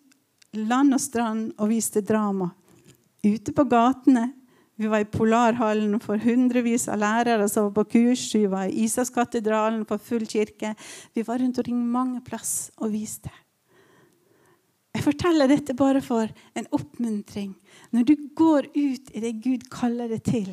land 0.59 0.95
og 0.95 1.03
strand 1.03 1.51
og 1.57 1.71
viste 1.71 2.03
drama 2.05 2.51
ute 3.23 3.55
på 3.55 3.67
gatene. 3.71 4.29
Vi 4.83 4.89
var 4.91 5.05
i 5.05 5.07
Polarhallen 5.07 6.01
for 6.03 6.19
hundrevis 6.19 6.89
av 6.91 6.99
lærere 6.99 7.47
som 7.51 7.69
var 7.69 7.77
på 7.77 7.85
kurs. 7.93 8.25
Vi 8.35 8.49
var 8.51 8.67
i 8.67 8.83
Isakskatedralen 8.83 9.85
for 9.87 10.03
full 10.03 10.25
kirke. 10.27 10.73
Vi 11.15 11.23
var 11.23 11.39
rundt 11.39 11.61
omkring 11.63 11.85
mange 11.87 12.19
plass 12.27 12.73
og 12.83 12.91
viste. 12.91 13.31
Jeg 14.93 15.05
forteller 15.05 15.49
dette 15.49 15.77
bare 15.79 16.03
for 16.03 16.27
en 16.59 16.67
oppmuntring. 16.75 17.55
Når 17.95 18.09
du 18.11 18.15
går 18.35 18.73
ut 18.75 19.15
i 19.15 19.23
det 19.23 19.33
Gud 19.45 19.69
kaller 19.71 20.11
det 20.11 20.25
til, 20.27 20.51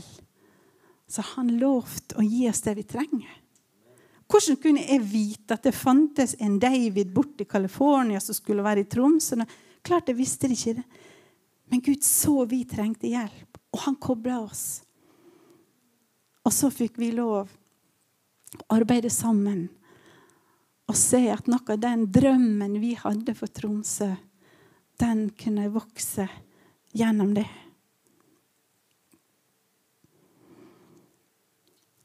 så 1.10 1.26
har 1.26 1.42
han 1.42 1.56
lovt 1.58 2.14
å 2.14 2.22
gi 2.22 2.46
oss 2.52 2.62
det 2.68 2.78
vi 2.78 2.86
trenger. 2.86 3.34
Hvordan 4.30 4.62
kunne 4.62 4.86
jeg 4.86 5.10
vite 5.10 5.58
at 5.58 5.66
det 5.66 5.74
fantes 5.74 6.38
en 6.38 6.60
David 6.62 7.10
borte 7.18 7.48
i 7.48 7.50
California 7.50 8.22
som 8.22 8.38
skulle 8.38 8.62
være 8.62 8.86
i 8.86 8.90
Tromsø? 8.94 9.42
Klart 9.82 10.14
jeg 10.14 10.22
visste 10.22 10.46
det 10.46 10.60
ikke. 10.60 10.86
Men 11.70 11.82
Gud 11.82 12.06
så 12.06 12.44
vi 12.50 12.62
trengte 12.70 13.10
hjelp, 13.10 13.49
og 13.80 13.86
han 13.86 13.96
kobla 13.96 14.42
oss. 14.44 14.82
Og 16.44 16.52
så 16.54 16.68
fikk 16.74 16.98
vi 17.00 17.14
lov 17.16 17.48
å 17.48 18.76
arbeide 18.76 19.12
sammen 19.14 19.70
og 20.90 20.98
se 20.98 21.22
at 21.32 21.48
noe 21.48 21.64
av 21.70 21.80
den 21.80 22.08
drømmen 22.12 22.80
vi 22.82 22.96
hadde 22.98 23.36
for 23.38 23.52
Tromsø, 23.54 24.10
den 25.00 25.28
kunne 25.38 25.70
vokse 25.72 26.26
gjennom 26.98 27.36
det. 27.38 27.46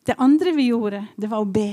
Det 0.05 0.19
andre 0.21 0.53
vi 0.53 0.69
gjorde, 0.69 1.01
det 1.17 1.33
var 1.33 1.43
å 1.43 1.49
be. 1.49 1.73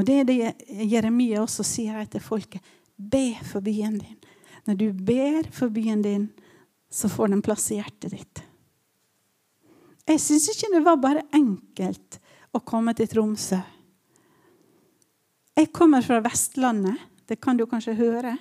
Og 0.00 0.08
det 0.08 0.16
er 0.22 0.26
det 0.26 0.40
Jeremia 0.88 1.44
også 1.44 1.66
sier 1.66 2.08
til 2.08 2.24
folket. 2.24 2.64
Be 2.96 3.36
for 3.44 3.62
byen 3.62 4.00
din. 4.00 4.18
Når 4.64 4.80
du 4.80 4.88
ber 4.96 5.52
for 5.52 5.70
byen 5.70 6.02
din, 6.02 6.30
så 6.90 7.12
får 7.12 7.36
den 7.36 7.44
plass 7.44 7.68
i 7.70 7.82
hjertet 7.82 8.16
ditt. 8.16 8.47
Jeg 10.08 10.20
syns 10.24 10.46
ikke 10.48 10.70
det 10.72 10.84
var 10.86 11.00
bare 11.02 11.26
enkelt 11.36 12.16
å 12.56 12.62
komme 12.64 12.94
til 12.96 13.10
Tromsø. 13.10 13.58
Jeg 15.58 15.68
kommer 15.74 16.04
fra 16.06 16.22
Vestlandet. 16.24 16.96
Det 17.28 17.36
kan 17.42 17.58
du 17.58 17.66
kanskje 17.68 17.96
høre. 17.98 18.38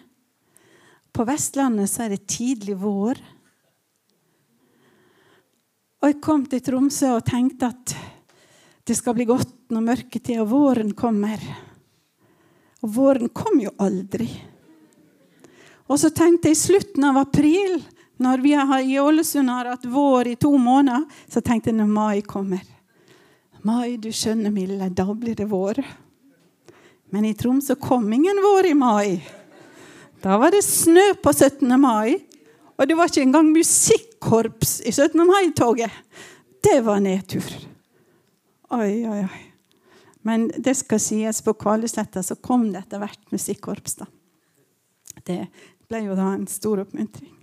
På 1.11 1.25
Vestlandet 1.27 1.91
så 1.91 2.05
er 2.05 2.13
det 2.13 2.27
tidlig 2.29 2.77
vår. 2.79 3.19
Og 5.97 6.07
jeg 6.07 6.21
kom 6.23 6.45
til 6.47 6.63
Tromsø 6.63 7.17
og 7.17 7.25
tenkte 7.27 7.71
at 7.73 7.95
det 8.87 8.95
skal 8.95 9.17
bli 9.17 9.25
godt 9.27 9.73
når 9.73 9.87
mørketida 9.89 10.45
og 10.45 10.51
våren 10.53 10.93
kommer. 10.95 11.41
Og 12.85 12.93
våren 12.95 13.33
kom 13.35 13.59
jo 13.59 13.73
aldri. 13.83 14.29
Og 15.91 15.99
så 15.99 16.13
tenkte 16.15 16.47
jeg 16.47 16.55
i 16.55 16.61
slutten 16.61 17.09
av 17.09 17.19
april 17.25 17.81
når 18.17 18.41
vi 18.41 18.53
i 18.93 18.99
Ålesund 18.99 19.49
har 19.49 19.69
hatt 19.69 19.85
vår 19.85 20.33
i 20.33 20.35
to 20.35 20.51
måneder, 20.57 21.05
så 21.29 21.41
tenkte 21.41 21.69
jeg 21.69 21.79
når 21.79 21.93
mai 21.93 22.21
kommer 22.25 22.65
Mai, 23.65 23.97
du 23.97 24.11
skjønner, 24.13 24.53
milde, 24.53 24.85
da 24.95 25.03
blir 25.11 25.35
det 25.35 25.47
vår. 25.49 25.81
Men 27.11 27.25
i 27.25 27.33
Tromsø 27.35 27.75
kom 27.75 28.05
ingen 28.13 28.39
vår 28.39 28.69
i 28.69 28.73
mai. 28.77 29.17
Da 30.23 30.37
var 30.39 30.53
det 30.55 30.61
snø 30.63 31.03
på 31.19 31.33
17. 31.33 31.73
mai. 31.81 32.15
Og 32.77 32.87
det 32.87 32.95
var 32.95 33.09
ikke 33.09 33.25
engang 33.25 33.49
musikkorps 33.51 34.77
i 34.85 34.93
17. 34.93 35.19
mai-toget. 35.25 35.91
Det 36.63 36.77
var 36.85 37.01
nedtur. 37.03 37.49
Oi, 38.77 39.07
oi, 39.09 39.23
oi. 39.25 39.43
Men 40.27 40.49
det 40.57 40.75
skal 40.77 41.01
sies, 41.01 41.41
på 41.41 41.55
Kvalesletta 41.57 42.23
så 42.23 42.35
kom 42.35 42.69
det 42.71 42.85
etter 42.85 43.01
hvert 43.01 43.33
musikkorps. 43.33 43.97
da. 44.01 44.07
Det 45.25 45.41
ble 45.87 46.03
jo 46.05 46.15
da 46.19 46.33
en 46.35 46.47
stor 46.51 46.83
oppmuntring. 46.83 47.36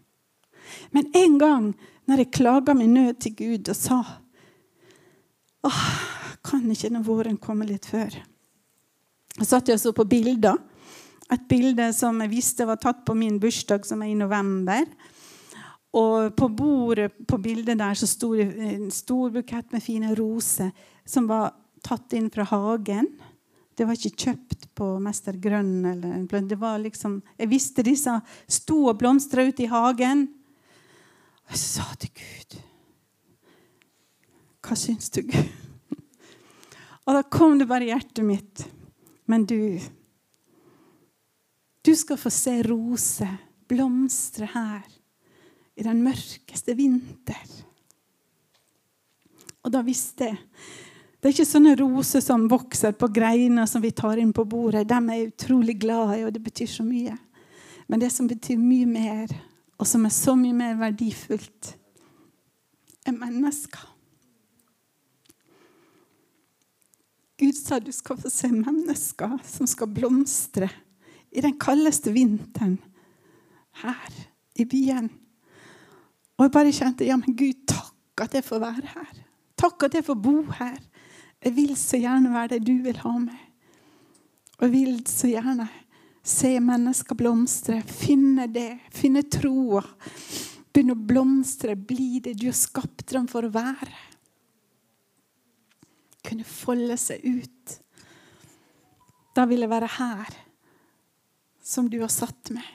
Men 0.90 1.10
en 1.14 1.38
gang 1.40 1.72
når 2.08 2.24
jeg 2.24 2.34
klaga 2.36 2.74
min 2.76 2.94
nød 2.94 3.18
til 3.24 3.34
Gud 3.38 3.70
og 3.72 3.78
sa 3.78 4.02
Åh, 5.64 5.82
kan 6.44 6.64
ikke 6.68 6.90
denne 6.90 7.04
våren 7.06 7.38
komme 7.40 7.64
litt 7.64 7.86
før? 7.88 8.12
Jeg 9.38 9.48
satt 9.48 9.70
jeg 9.72 9.80
så 9.80 9.94
på 9.96 10.04
bilder. 10.04 10.58
Et 11.32 11.46
bilde 11.48 11.86
som 11.96 12.20
jeg 12.20 12.30
visste 12.34 12.66
var 12.68 12.76
tatt 12.82 13.00
på 13.06 13.16
min 13.16 13.38
bursdag, 13.40 13.86
som 13.88 14.02
er 14.04 14.12
i 14.12 14.18
november. 14.18 14.84
Og 15.96 16.34
på 16.36 16.48
bordet 16.52 17.14
på 17.26 17.38
bildet 17.40 17.78
der 17.80 17.96
så 17.96 18.06
sto 18.10 18.34
det 18.36 18.50
en 18.66 18.90
stor 18.92 19.32
bukett 19.34 19.72
med 19.72 19.82
fine 19.82 20.12
roser 20.18 20.72
som 21.06 21.28
var 21.30 21.54
tatt 21.84 22.12
inn 22.18 22.28
fra 22.34 22.46
hagen. 22.50 23.08
Det 23.74 23.86
var 23.86 23.96
ikke 23.96 24.28
kjøpt 24.28 24.68
på 24.76 24.88
Mester 25.02 25.38
Grønn. 25.40 25.84
Eller, 25.86 26.24
det 26.28 26.58
var 26.60 26.78
liksom, 26.82 27.20
jeg 27.38 27.50
visste 27.50 27.86
disse 27.86 28.14
sto 28.46 28.84
og 28.90 28.98
blomstra 29.00 29.46
ute 29.46 29.66
i 29.66 29.70
hagen. 29.70 30.26
Og 31.44 31.54
jeg 31.54 31.60
sa 31.60 31.86
til 32.00 32.12
Gud 32.20 32.58
Hva 34.64 34.76
syns 34.80 35.10
du, 35.12 35.22
Gud? 35.28 35.52
Og 37.04 37.12
da 37.12 37.20
kom 37.28 37.58
det 37.60 37.68
bare 37.68 37.84
i 37.84 37.90
hjertet 37.92 38.24
mitt. 38.24 38.64
Men 39.28 39.44
du 39.44 39.80
Du 41.84 41.92
skal 41.96 42.16
få 42.16 42.30
se 42.32 42.62
roser 42.64 43.36
blomstre 43.68 44.48
her 44.54 44.84
i 45.76 45.82
den 45.82 46.02
mørkeste 46.04 46.74
vinter. 46.78 47.44
Og 49.64 49.72
da 49.72 49.82
visste 49.84 50.28
jeg 50.30 50.40
Det 51.20 51.30
er 51.30 51.32
ikke 51.32 51.48
sånne 51.48 51.76
roser 51.80 52.20
som 52.20 52.42
vokser 52.52 52.92
på 53.00 53.08
greiner 53.08 53.64
som 53.64 53.80
vi 53.80 53.94
tar 53.96 54.20
inn 54.20 54.32
på 54.36 54.44
bordet. 54.44 54.82
De 54.84 54.96
er 54.98 55.14
jeg 55.16 55.30
utrolig 55.30 55.78
glad 55.80 56.18
i, 56.18 56.24
og 56.26 56.34
det 56.34 56.42
betyr 56.44 56.68
så 56.68 56.84
mye. 56.84 57.14
Men 57.88 58.02
det 58.02 58.10
som 58.12 58.28
betyr 58.28 58.60
mye 58.60 58.84
mer, 58.84 59.32
og 59.78 59.88
som 59.88 60.06
er 60.06 60.14
så 60.14 60.36
mye 60.38 60.56
mer 60.56 60.78
verdifullt, 60.78 61.74
enn 63.04 63.18
mennesker. 63.20 63.90
Gud 67.40 67.56
sa 67.58 67.80
du 67.82 67.90
skal 67.92 68.18
få 68.20 68.30
se 68.30 68.48
mennesker 68.54 69.34
som 69.48 69.68
skal 69.68 69.90
blomstre 69.90 70.68
i 71.34 71.42
den 71.42 71.56
kaldeste 71.60 72.12
vinteren 72.14 72.78
her 73.82 74.18
i 74.54 74.66
byen. 74.70 75.10
Og 76.38 76.46
jeg 76.46 76.54
bare 76.54 76.74
kjente 76.74 77.06
ja, 77.06 77.18
men 77.18 77.34
Gud, 77.36 77.66
takk 77.66 78.24
at 78.24 78.38
jeg 78.38 78.46
får 78.46 78.62
være 78.62 78.92
her. 78.94 79.22
Takk 79.58 79.88
at 79.88 79.98
jeg 79.98 80.06
får 80.06 80.18
bo 80.22 80.36
her. 80.60 80.78
Jeg 81.44 81.56
vil 81.56 81.74
så 81.78 81.98
gjerne 82.00 82.32
være 82.32 82.54
det 82.54 82.62
du 82.66 82.78
vil 82.86 83.02
ha 83.02 83.16
meg. 83.18 83.42
Og 84.58 84.68
jeg 84.68 84.72
vil 84.72 85.00
så 85.10 85.30
gjerne 85.34 85.66
se 86.24 86.54
mennesker 86.64 87.18
blomstre, 87.18 87.82
finne 87.84 88.48
det, 88.48 88.78
finne 88.94 89.22
troa. 89.28 89.84
Begynne 90.72 90.96
å 90.96 91.06
blomstre, 91.12 91.76
bli 91.76 92.18
det 92.24 92.38
du 92.40 92.48
har 92.48 92.58
skapt 92.58 93.12
dem 93.12 93.28
for 93.30 93.46
å 93.46 93.52
være 93.54 93.92
kunne 96.24 96.44
folde 96.44 96.96
seg 96.98 97.24
ut. 97.24 97.74
Da 99.36 99.44
vil 99.50 99.64
jeg 99.64 99.72
være 99.72 99.90
her, 99.98 100.38
som 101.64 101.90
du 101.90 101.98
har 102.00 102.12
satt 102.12 102.52
meg. 102.54 102.66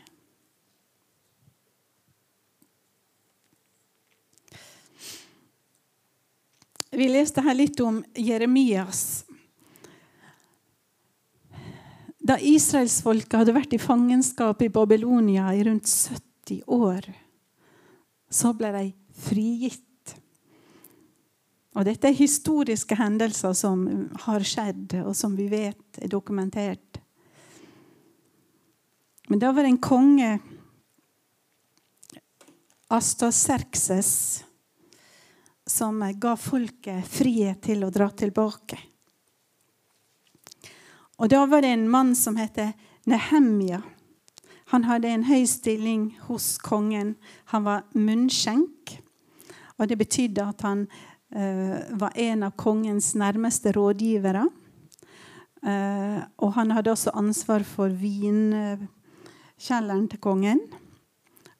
Vi 6.90 7.06
leste 7.06 7.42
her 7.46 7.56
litt 7.56 7.80
om 7.86 8.02
Jeremias. 8.18 9.24
Da 12.30 12.38
israelsfolket 12.38 13.40
hadde 13.42 13.56
vært 13.56 13.74
i 13.74 13.82
fangenskap 13.82 14.62
i 14.62 14.70
Babylonia 14.70 15.50
i 15.58 15.64
rundt 15.66 15.90
70 15.90 16.62
år, 16.70 17.08
så 18.30 18.54
ble 18.54 18.70
de 18.76 18.84
frigitt 19.26 19.86
og 21.80 21.86
dette 21.88 22.10
er 22.10 22.18
historiske 22.18 22.98
hendelser 22.98 23.54
som 23.56 23.86
har 24.26 24.44
skjedd, 24.44 24.98
og 25.06 25.14
som 25.16 25.36
vi 25.38 25.46
vet 25.52 26.02
er 26.02 26.12
dokumentert. 26.12 27.00
Men 29.30 29.40
da 29.40 29.54
var 29.54 29.64
det 29.64 29.76
en 29.76 29.84
konge, 29.84 30.32
Astaserkses, 32.90 34.12
som 35.70 36.02
ga 36.18 36.32
folket 36.34 37.06
frihet 37.06 37.62
til 37.68 37.86
å 37.86 37.92
dra 37.94 38.08
tilbake. 38.18 38.80
Og 41.20 41.28
da 41.30 41.46
var 41.52 41.62
det 41.62 41.68
en 41.76 41.90
mann 41.92 42.16
som 42.16 42.38
heter 42.40 42.72
Nehemja. 43.10 43.82
Han 44.72 44.84
hadde 44.88 45.10
en 45.12 45.24
høy 45.28 45.44
stilling 45.50 46.20
hos 46.30 46.58
kongen. 46.64 47.16
Han 47.52 47.64
var 47.66 47.84
munnskjenk. 47.92 49.02
Og 49.80 49.88
det 49.90 49.98
betydde 50.00 50.46
at 50.46 50.62
han 50.64 50.88
uh, 51.36 51.78
var 52.00 52.12
en 52.16 52.44
av 52.48 52.52
kongens 52.60 53.16
nærmeste 53.20 53.72
rådgivere. 53.76 54.46
Uh, 55.60 56.20
og 56.40 56.54
han 56.56 56.72
hadde 56.72 56.92
også 56.94 57.12
ansvar 57.20 57.64
for 57.68 57.90
vinkjelleren 58.00 60.08
til 60.12 60.20
kongen. 60.24 60.62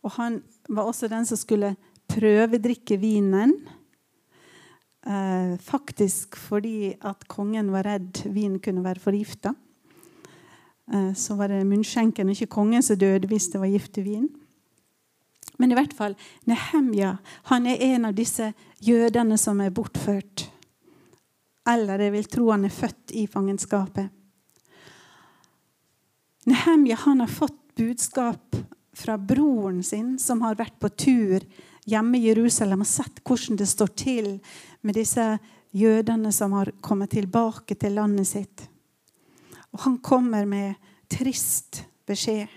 Og 0.06 0.12
han 0.16 0.40
var 0.70 0.84
også 0.88 1.08
den 1.12 1.26
som 1.28 1.38
skulle 1.38 1.76
prøvedrikke 2.08 2.98
vinen. 3.02 3.54
Eh, 5.06 5.56
faktisk 5.64 6.36
fordi 6.36 6.94
at 7.02 7.28
kongen 7.32 7.72
var 7.72 7.88
redd 7.88 8.24
vin 8.34 8.60
kunne 8.60 8.84
være 8.84 9.04
forgifta. 9.04 9.56
Så 11.14 11.36
var 11.38 11.52
det 11.54 11.68
munnskjenken, 11.70 12.32
ikke 12.34 12.48
kongen, 12.50 12.82
som 12.82 12.98
døde 12.98 13.28
hvis 13.30 13.52
det 13.54 13.60
var 13.62 13.70
gift 13.70 14.00
i 14.02 14.04
vin. 14.08 14.24
Men 15.60 15.70
i 15.70 15.76
hvert 15.78 15.94
fall, 15.94 16.16
Nehemja 16.48 17.18
han 17.52 17.68
er 17.68 17.82
en 17.92 18.08
av 18.10 18.16
disse 18.18 18.54
jødene 18.82 19.38
som 19.38 19.60
er 19.62 19.74
bortført. 19.76 20.48
Eller 21.70 22.06
jeg 22.06 22.16
vil 22.16 22.30
tro 22.32 22.48
han 22.54 22.66
er 22.66 22.74
født 22.74 23.14
i 23.20 23.26
fangenskapet. 23.30 24.08
Nehemja 26.50 26.98
han 27.04 27.20
har 27.22 27.30
fått 27.30 27.58
budskap 27.78 28.56
fra 28.96 29.18
broren 29.18 29.84
sin, 29.84 30.16
som 30.20 30.42
har 30.42 30.58
vært 30.60 30.80
på 30.80 30.90
tur 30.96 31.44
hjemme 31.90 32.20
i 32.20 32.28
Jerusalem 32.30 32.84
og 32.86 32.90
sett 32.90 33.22
hvordan 33.26 33.60
det 33.60 33.68
står 33.70 33.94
til 33.98 34.30
med 34.82 34.98
disse 34.98 35.26
jødene 35.76 36.32
som 36.34 36.54
har 36.58 36.72
kommet 36.82 37.14
tilbake 37.16 37.76
til 37.76 37.98
landet 37.98 38.30
sitt. 38.30 38.64
Og 39.74 39.84
han 39.86 40.00
kommer 40.02 40.46
med 40.50 40.78
trist 41.10 41.84
beskjed. 42.10 42.48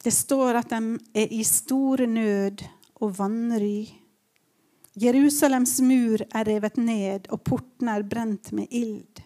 Det 0.00 0.12
står 0.14 0.62
at 0.62 0.70
de 0.72 0.98
er 1.20 1.32
i 1.34 1.42
store 1.44 2.06
nød 2.08 2.62
og 3.00 3.18
vanry. 3.18 3.90
Jerusalems 5.00 5.78
mur 5.84 6.22
er 6.24 6.46
revet 6.48 6.78
ned, 6.80 7.28
og 7.30 7.42
portene 7.44 7.98
er 7.98 8.06
brent 8.08 8.52
med 8.56 8.72
ild. 8.72 9.20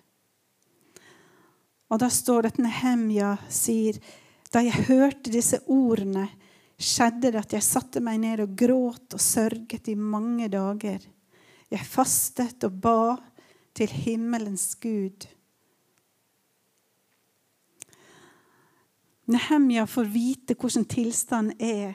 Og 1.90 2.00
da 2.02 2.08
står 2.10 2.42
det 2.42 2.54
at 2.54 2.62
Nehemja 2.64 3.36
sier 3.52 4.00
da 4.54 4.62
jeg 4.62 4.86
hørte 4.88 5.32
disse 5.34 5.60
ordene, 5.70 6.28
skjedde 6.80 7.30
det 7.32 7.40
at 7.40 7.54
jeg 7.56 7.66
satte 7.66 8.02
meg 8.04 8.20
ned 8.22 8.42
og 8.44 8.56
gråt 8.58 9.16
og 9.16 9.22
sørget 9.22 9.88
i 9.90 9.96
mange 9.98 10.48
dager. 10.52 11.04
Jeg 11.70 11.88
fastet 11.88 12.66
og 12.66 12.80
ba 12.82 12.98
til 13.74 13.90
himmelens 13.90 14.74
Gud. 14.82 15.26
Nehemja 19.24 19.86
får 19.88 20.10
vite 20.12 20.56
hvordan 20.58 20.84
tilstanden 20.84 21.56
er 21.58 21.94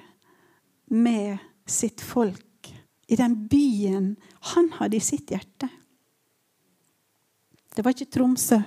med 0.90 1.38
sitt 1.70 2.02
folk 2.02 2.72
i 3.10 3.18
den 3.18 3.36
byen 3.50 4.16
han 4.54 4.72
hadde 4.78 4.98
i 4.98 5.04
sitt 5.04 5.30
hjerte. 5.34 5.70
Det 7.76 7.86
var 7.86 7.94
ikke 7.94 8.10
Tromsø, 8.12 8.58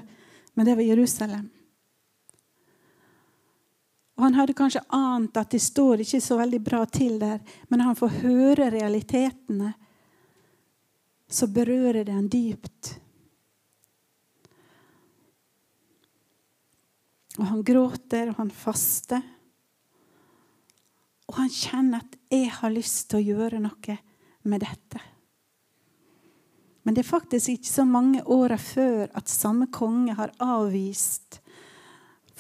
men 0.55 0.67
det 0.67 0.77
var 0.79 0.87
Jerusalem. 0.87 1.51
Og 4.17 4.25
Han 4.27 4.35
hadde 4.37 4.57
kanskje 4.57 4.85
ant 4.93 5.37
at 5.41 5.51
det 5.55 5.63
står 5.63 6.03
ikke 6.05 6.21
så 6.21 6.37
veldig 6.41 6.61
bra 6.65 6.83
til 6.87 7.19
der, 7.21 7.41
men 7.69 7.81
når 7.81 7.93
han 7.93 7.99
får 7.99 8.19
høre 8.23 8.71
realitetene, 8.75 9.73
så 11.33 11.49
berører 11.49 12.05
det 12.05 12.13
han 12.13 12.29
dypt. 12.29 12.93
Og 17.41 17.47
han 17.49 17.63
gråter, 17.65 18.29
og 18.29 18.43
han 18.43 18.51
faster. 18.53 19.23
Og 21.31 21.39
han 21.39 21.49
kjenner 21.49 22.05
at 22.05 22.17
'jeg 22.31 22.51
har 22.51 22.71
lyst 22.71 23.09
til 23.09 23.19
å 23.19 23.27
gjøre 23.37 23.61
noe 23.61 23.99
med 24.45 24.61
dette'. 24.61 25.01
Men 26.83 26.95
det 26.95 27.05
er 27.05 27.11
faktisk 27.11 27.49
ikke 27.49 27.71
så 27.71 27.85
mange 27.85 28.23
åra 28.27 28.57
før 28.59 29.09
at 29.15 29.29
samme 29.29 29.67
konge 29.71 30.15
har 30.15 30.33
avvist 30.39 31.42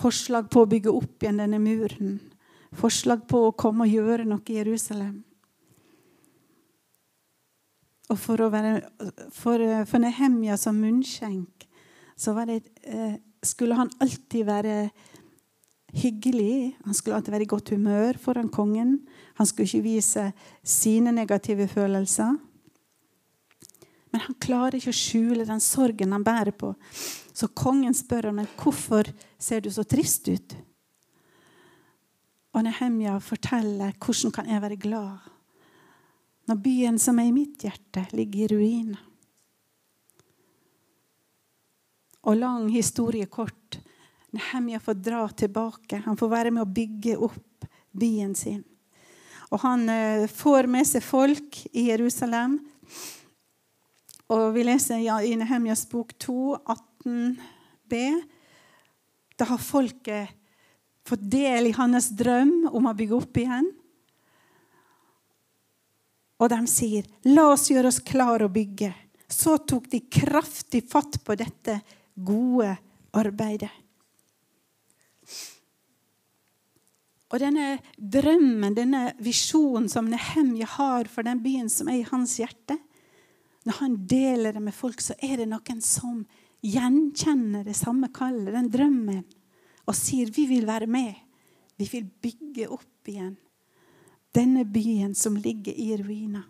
forslag 0.03 0.51
på 0.51 0.63
å 0.63 0.71
bygge 0.71 0.93
opp 0.93 1.23
igjen 1.23 1.41
denne 1.41 1.61
muren. 1.63 2.17
Forslag 2.77 3.27
på 3.29 3.47
å 3.49 3.57
komme 3.57 3.87
og 3.87 3.95
gjøre 3.95 4.27
noe 4.29 4.43
i 4.51 4.59
Jerusalem. 4.59 5.21
Og 8.13 8.19
for, 8.21 8.43
være, 8.53 8.81
for, 9.33 9.63
for 9.89 10.03
Nehemja 10.03 10.59
som 10.61 10.77
munnskjenk 10.77 11.69
så 12.23 12.35
det 12.47 12.61
eh, 12.83 13.15
skulle 13.43 13.75
han 13.75 13.91
alltid 13.99 14.47
være 14.47 14.77
hyggelig. 15.93 16.77
Han 16.85 16.95
skulle 16.95 17.17
alltid 17.17 17.35
være 17.35 17.47
i 17.47 17.51
godt 17.51 17.73
humør 17.75 18.19
foran 18.21 18.49
kongen. 18.49 19.01
Han 19.41 19.47
skulle 19.47 19.67
ikke 19.67 19.89
vise 19.89 20.29
sine 20.63 21.13
negative 21.13 21.67
følelser. 21.69 22.37
Men 24.13 24.25
han 24.27 24.37
klarer 24.45 24.77
ikke 24.79 24.93
å 24.93 24.97
skjule 24.97 25.49
den 25.49 25.63
sorgen 25.65 26.13
han 26.13 26.25
bærer 26.27 26.53
på. 26.53 26.75
Så 27.33 27.49
kongen 27.57 27.97
spør 27.97 28.31
ham 28.31 28.43
hvorfor 28.61 29.09
ser 29.41 29.65
du 29.65 29.71
så 29.73 29.85
trist 29.89 30.29
ut. 30.29 30.57
Og 32.53 32.67
Nehemja 32.67 33.17
forteller 33.25 33.97
hvordan 33.97 34.35
kan 34.37 34.51
jeg 34.53 34.63
være 34.63 34.81
glad 34.81 35.33
når 36.51 36.59
byen 36.59 36.99
som 36.99 37.21
er 37.23 37.31
i 37.31 37.35
mitt 37.35 37.63
hjerte, 37.63 38.03
ligger 38.17 38.45
i 38.45 38.49
ruiner. 38.51 39.03
Og 42.23 42.39
lang 42.39 42.69
historie 42.71 43.27
kort. 43.27 43.79
Nehemja 44.35 44.81
får 44.83 44.99
dra 45.03 45.23
tilbake. 45.29 46.03
Han 46.05 46.19
får 46.19 46.31
være 46.31 46.53
med 46.55 46.65
å 46.65 46.71
bygge 46.71 47.17
opp 47.19 47.67
byen 47.93 48.35
sin. 48.39 48.63
Og 49.53 49.61
han 49.65 49.89
eh, 49.91 50.29
får 50.31 50.69
med 50.71 50.87
seg 50.89 51.05
folk 51.05 51.59
i 51.73 51.89
Jerusalem. 51.91 52.57
Og 54.33 54.55
vi 54.55 54.65
leser 54.65 55.03
i 55.03 55.35
Nehemjas 55.37 55.85
bok 55.91 56.15
2, 56.23 56.57
18b. 56.73 57.99
Da 59.37 59.49
har 59.51 59.61
folket 59.61 60.33
fått 61.05 61.25
del 61.29 61.69
i 61.69 61.75
hans 61.77 62.09
drøm 62.17 62.71
om 62.71 62.89
å 62.89 62.95
bygge 62.97 63.19
opp 63.19 63.41
igjen. 63.43 63.69
Og 66.43 66.49
de 66.51 66.61
sier, 66.67 67.05
'La 67.25 67.53
oss 67.53 67.69
gjøre 67.71 67.91
oss 67.93 68.01
klar 68.01 68.43
å 68.43 68.49
bygge.' 68.49 68.95
Så 69.29 69.59
tok 69.59 69.89
de 69.89 70.01
kraftig 70.01 70.83
fatt 70.91 71.23
på 71.25 71.37
dette 71.37 71.81
gode 72.15 72.77
arbeidet. 73.17 73.71
Og 77.33 77.41
denne 77.41 77.81
drømmen, 77.97 78.75
denne 78.77 79.15
visjonen 79.19 79.89
som 79.89 80.11
Nehemja 80.11 80.67
har 80.67 81.09
for 81.09 81.25
den 81.25 81.41
byen 81.41 81.71
som 81.73 81.89
er 81.89 82.03
i 82.03 82.09
hans 82.11 82.37
hjerte 82.37 82.77
Når 83.67 83.79
han 83.79 83.99
deler 84.11 84.57
det 84.57 84.63
med 84.63 84.75
folk, 84.75 85.01
så 85.01 85.15
er 85.23 85.43
det 85.43 85.49
noen 85.51 85.83
som 85.85 86.23
gjenkjenner 86.63 87.67
det 87.67 87.77
samme 87.79 88.11
kallet, 88.15 88.53
den 88.55 88.71
drømmen, 88.71 89.23
og 89.87 89.99
sier 89.99 90.31
vi 90.35 90.47
vil 90.51 90.67
være 90.67 90.87
med. 90.91 91.15
Vi 91.79 91.89
vil 91.91 92.07
bygge 92.23 92.69
opp 92.71 93.11
igjen 93.11 93.35
denne 94.33 94.65
byen 94.65 95.15
som 95.15 95.37
ligger 95.37 95.77
i 95.77 95.97
ruiner. 96.01 96.45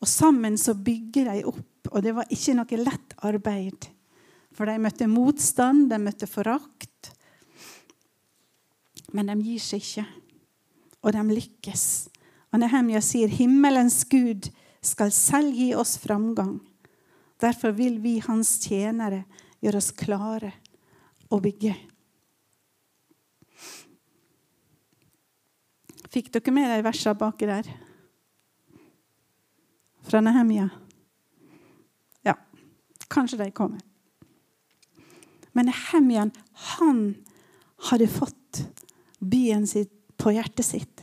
Og 0.00 0.08
sammen 0.08 0.56
så 0.58 0.74
bygger 0.74 1.28
de 1.28 1.42
opp, 1.46 1.90
og 1.92 2.02
det 2.02 2.14
var 2.16 2.30
ikke 2.32 2.54
noe 2.56 2.78
lett 2.80 3.14
arbeid. 3.22 3.86
For 4.52 4.68
de 4.68 4.80
møtte 4.82 5.08
motstand, 5.08 5.86
de 5.92 5.98
møtte 6.00 6.28
forakt. 6.28 7.12
Men 9.12 9.28
de 9.30 9.36
gir 9.44 9.62
seg 9.62 9.84
ikke, 9.84 10.06
og 11.04 11.14
de 11.14 11.22
lykkes. 11.36 11.86
Og 12.52 12.60
Nehemja 12.60 13.00
sier 13.04 13.32
himmelens 13.32 14.02
Gud 14.10 14.48
skal 14.82 15.12
selv 15.14 15.54
gi 15.54 15.72
oss 15.78 15.96
framgang. 16.02 16.58
Derfor 17.42 17.74
vil 17.78 17.98
vi, 18.02 18.18
hans 18.22 18.58
tjenere, 18.62 19.24
gjøre 19.62 19.78
oss 19.78 19.90
klare 19.94 20.52
å 21.32 21.38
bygge. 21.42 21.74
Fikk 26.12 26.28
dere 26.34 26.52
med 26.52 26.68
de 26.68 26.82
versene 26.84 27.16
baki 27.16 27.48
der? 27.48 27.70
Fra 30.02 30.20
Nehemia? 30.20 30.68
Ja, 32.26 32.34
kanskje 33.08 33.38
de 33.40 33.48
kommer. 33.54 33.80
Men 35.52 35.70
Nehemjan, 35.70 36.32
han 36.74 37.02
hadde 37.88 38.10
fått 38.10 38.64
byen 39.18 39.66
sitt 39.68 39.92
på 40.20 40.34
hjertet 40.34 40.66
sitt. 40.66 41.02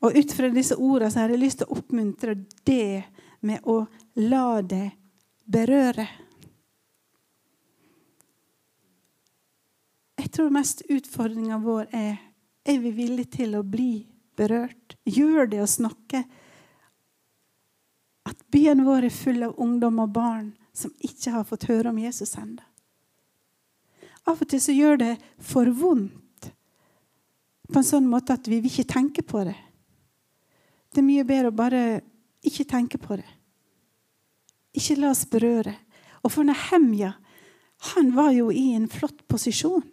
Og 0.00 0.16
ut 0.16 0.32
fra 0.32 0.48
disse 0.48 0.76
ordene 0.76 1.10
så 1.12 1.22
har 1.22 1.32
jeg 1.34 1.42
lyst 1.42 1.60
til 1.60 1.68
å 1.68 1.76
oppmuntre 1.76 2.34
det 2.64 3.02
med 3.44 3.64
å 3.68 3.82
la 4.20 4.62
det 4.64 4.86
berøre. 5.44 6.06
Jeg 10.20 10.32
tror 10.36 10.52
mest 10.54 10.82
utfordringa 10.88 11.58
vår 11.60 11.88
er 11.96 12.18
er 12.64 12.78
vi 12.78 12.92
villige 12.92 13.38
til 13.40 13.56
å 13.56 13.64
bli 13.64 14.04
berørt? 14.36 14.96
Gjør 15.08 15.48
det 15.50 15.62
å 15.62 15.68
snakke 15.68 16.22
at 18.28 18.42
byen 18.52 18.84
vår 18.86 19.08
er 19.08 19.14
full 19.14 19.42
av 19.48 19.56
ungdom 19.60 20.02
og 20.04 20.12
barn 20.14 20.50
som 20.76 20.92
ikke 21.00 21.32
har 21.34 21.48
fått 21.48 21.66
høre 21.70 21.90
om 21.90 21.98
Jesus 21.98 22.36
ennå? 22.38 22.62
Av 24.28 24.36
og 24.36 24.50
til 24.52 24.60
så 24.62 24.74
gjør 24.76 25.00
det 25.00 25.14
for 25.42 25.70
vondt 25.72 26.50
på 27.70 27.80
en 27.80 27.86
sånn 27.86 28.08
måte 28.10 28.36
at 28.36 28.48
vi 28.50 28.60
vil 28.60 28.70
ikke 28.70 28.92
tenke 28.92 29.24
på 29.26 29.42
det. 29.48 29.56
Det 30.90 31.02
er 31.02 31.06
mye 31.06 31.26
bedre 31.26 31.52
å 31.52 31.56
bare 31.56 31.82
ikke 32.46 32.66
tenke 32.68 32.98
på 32.98 33.18
det. 33.20 33.28
Ikke 34.76 34.98
la 34.98 35.12
oss 35.12 35.26
berøre. 35.30 35.74
Og 36.24 36.32
for 36.34 36.46
Nehemja, 36.46 37.14
han 37.94 38.12
var 38.16 38.32
jo 38.34 38.50
i 38.52 38.72
en 38.76 38.88
flott 38.90 39.22
posisjon. 39.30 39.86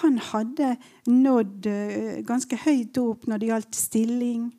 Han 0.00 0.18
hadde 0.22 0.74
nådd 1.08 1.66
eh, 1.66 2.18
ganske 2.26 2.58
høyt 2.62 2.98
opp 3.02 3.26
når 3.26 3.40
det 3.40 3.48
gjaldt 3.50 3.78
stilling, 3.78 4.50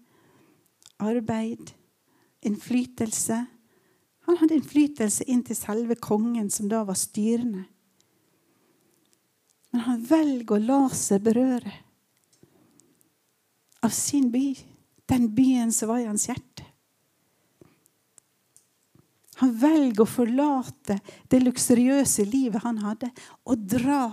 arbeid, 1.02 1.72
innflytelse. 2.48 3.38
Han 4.28 4.40
hadde 4.42 4.58
innflytelse 4.58 5.28
inn 5.32 5.44
til 5.48 5.58
selve 5.58 5.96
kongen, 6.00 6.50
som 6.52 6.68
da 6.72 6.84
var 6.88 7.00
styrende. 7.00 7.64
Men 9.72 9.86
han 9.88 10.04
velger 10.04 10.58
å 10.58 10.66
la 10.66 10.82
seg 10.96 11.24
berøre 11.24 11.72
av 13.82 13.94
sin 13.96 14.28
by, 14.34 14.50
den 15.12 15.28
byen 15.36 15.74
som 15.76 15.92
var 15.92 16.00
i 16.00 16.08
hans 16.08 16.28
hjerte. 16.30 16.66
Han 19.42 19.56
velger 19.58 20.04
å 20.04 20.10
forlate 20.10 21.00
det 21.32 21.42
luksuriøse 21.42 22.28
livet 22.30 22.62
han 22.64 22.78
hadde, 22.84 23.10
og 23.50 23.66
dra 23.66 24.06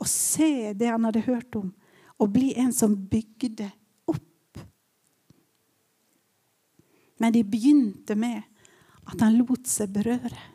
og 0.00 0.08
se 0.08 0.72
det 0.76 0.90
han 0.90 1.06
hadde 1.08 1.24
hørt 1.26 1.56
om, 1.56 1.70
og 2.20 2.32
bli 2.34 2.52
en 2.60 2.72
som 2.76 2.92
bygde 2.92 3.70
opp. 4.08 4.60
Men 7.20 7.34
de 7.34 7.44
begynte 7.44 8.16
med 8.16 8.44
at 9.08 9.24
han 9.24 9.36
lot 9.40 9.68
seg 9.68 9.92
berøre. 9.92 10.46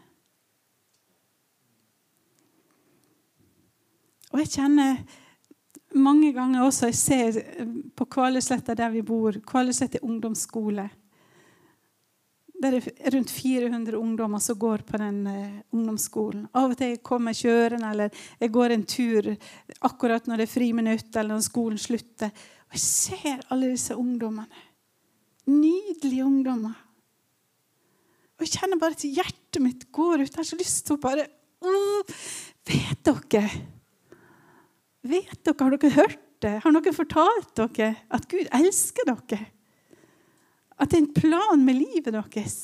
Og 4.33 4.41
jeg 4.43 4.53
kjenner 4.57 5.01
mange 5.95 6.31
ganger 6.35 6.65
også 6.65 6.91
Jeg 6.91 6.99
ser 6.99 7.39
på 7.95 8.05
Kvalesletta 8.11 8.75
der 8.75 8.91
vi 8.93 9.01
bor. 9.05 9.35
Kvalesletta 9.47 10.01
ungdomsskole. 10.03 10.89
Det 12.55 12.71
er 12.71 13.11
rundt 13.13 13.31
400 13.35 13.97
ungdommer 13.97 14.39
som 14.39 14.57
går 14.59 14.85
på 14.87 14.97
den 14.97 15.25
uh, 15.27 15.57
ungdomsskolen. 15.75 16.45
Av 16.55 16.71
og 16.71 16.77
til 16.79 16.95
kommer 17.03 17.35
jeg 17.35 17.49
kjørende 17.49 17.91
eller 17.91 18.23
jeg 18.39 18.53
går 18.55 18.75
en 18.75 18.85
tur 18.87 19.27
akkurat 19.81 20.27
når 20.27 20.39
det 20.39 20.47
er 20.47 20.53
friminutt 20.53 21.19
eller 21.19 21.35
når 21.35 21.45
skolen 21.45 21.81
slutter. 21.81 22.31
Og 22.69 22.77
jeg 22.77 22.85
ser 22.85 23.43
alle 23.51 23.73
disse 23.73 23.95
ungdommene. 23.95 24.63
Nydelige 25.51 26.25
ungdommer. 26.25 26.79
Og 28.35 28.47
jeg 28.47 28.55
kjenner 28.57 28.79
bare 28.79 28.97
at 28.97 29.05
hjertet 29.07 29.61
mitt 29.63 29.85
går 29.95 30.23
ut. 30.23 30.31
Jeg 30.31 30.39
har 30.39 30.47
så 30.47 30.59
lyst 30.59 30.87
til 30.87 30.97
å 30.97 31.03
bare 31.03 31.27
oh, 31.63 32.15
Vet 32.65 33.05
dere? 33.05 33.74
Vet 35.05 35.43
dere, 35.45 35.57
Har 35.59 35.75
dere 35.77 35.93
hørt 35.93 36.21
det? 36.41 36.55
Har 36.63 36.73
noen 36.73 36.95
fortalt 36.95 37.53
dere 37.57 37.93
at 38.13 38.25
Gud 38.31 38.49
elsker 38.53 39.07
dere? 39.11 39.43
At 40.75 40.91
det 40.91 40.97
er 40.97 41.05
en 41.05 41.13
plan 41.15 41.61
med 41.63 41.77
livet 41.79 42.11
deres. 42.11 42.57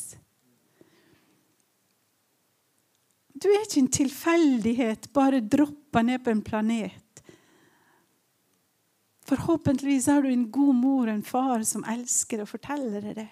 Du 3.41 3.47
er 3.49 3.63
ikke 3.63 3.82
en 3.82 3.93
tilfeldighet 3.93 5.08
bare 5.15 5.41
droppa 5.41 6.04
ned 6.06 6.21
på 6.21 6.34
en 6.34 6.43
planet. 6.45 7.23
Forhåpentligvis 9.32 10.10
har 10.12 10.21
du 10.21 10.30
en 10.30 10.49
god 10.51 10.75
mor 10.75 11.08
og 11.08 11.13
en 11.13 11.25
far 11.25 11.63
som 11.65 11.86
elsker 11.88 12.43
å 12.43 12.49
fortelle 12.49 12.99
deg 13.01 13.15
det. 13.21 13.30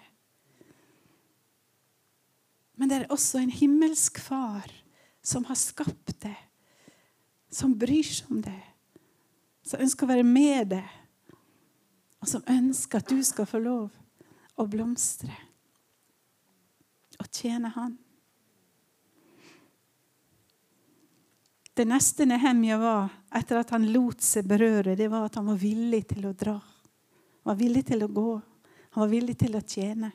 Men 2.80 2.90
det 2.90 3.02
er 3.02 3.12
også 3.12 3.42
en 3.42 3.52
himmelsk 3.52 4.22
far 4.24 4.72
som 5.22 5.44
har 5.50 5.60
skapt 5.60 6.16
det, 6.24 6.38
som 7.52 7.76
bryr 7.76 8.08
seg 8.08 8.32
om 8.32 8.40
det, 8.46 8.69
som 9.70 9.82
ønsker 9.84 10.08
å 10.08 10.10
være 10.10 10.26
med 10.26 10.72
deg, 10.74 10.98
og 12.20 12.28
som 12.28 12.46
ønsker 12.50 13.00
at 13.00 13.12
du 13.12 13.20
skal 13.24 13.48
få 13.48 13.62
lov 13.62 13.90
å 14.60 14.66
blomstre 14.68 15.36
og 17.20 17.28
tjene 17.36 17.72
Han. 17.76 17.98
Det 21.76 21.86
neste 21.88 22.26
Nehemja 22.28 22.76
var, 22.80 23.12
etter 23.40 23.62
at 23.62 23.70
han 23.72 23.86
lot 23.94 24.20
seg 24.26 24.48
berøre, 24.50 24.98
det 25.00 25.08
var 25.08 25.30
at 25.30 25.38
han 25.40 25.48
var 25.48 25.60
villig 25.62 26.02
til 26.10 26.26
å 26.28 26.34
dra. 26.36 26.58
Han 26.60 27.54
var 27.54 27.60
villig 27.62 27.86
til 27.88 28.04
å 28.04 28.10
gå. 28.12 28.32
Han 28.96 29.04
var 29.06 29.12
villig 29.14 29.38
til 29.40 29.56
å 29.56 29.62
tjene. 29.64 30.10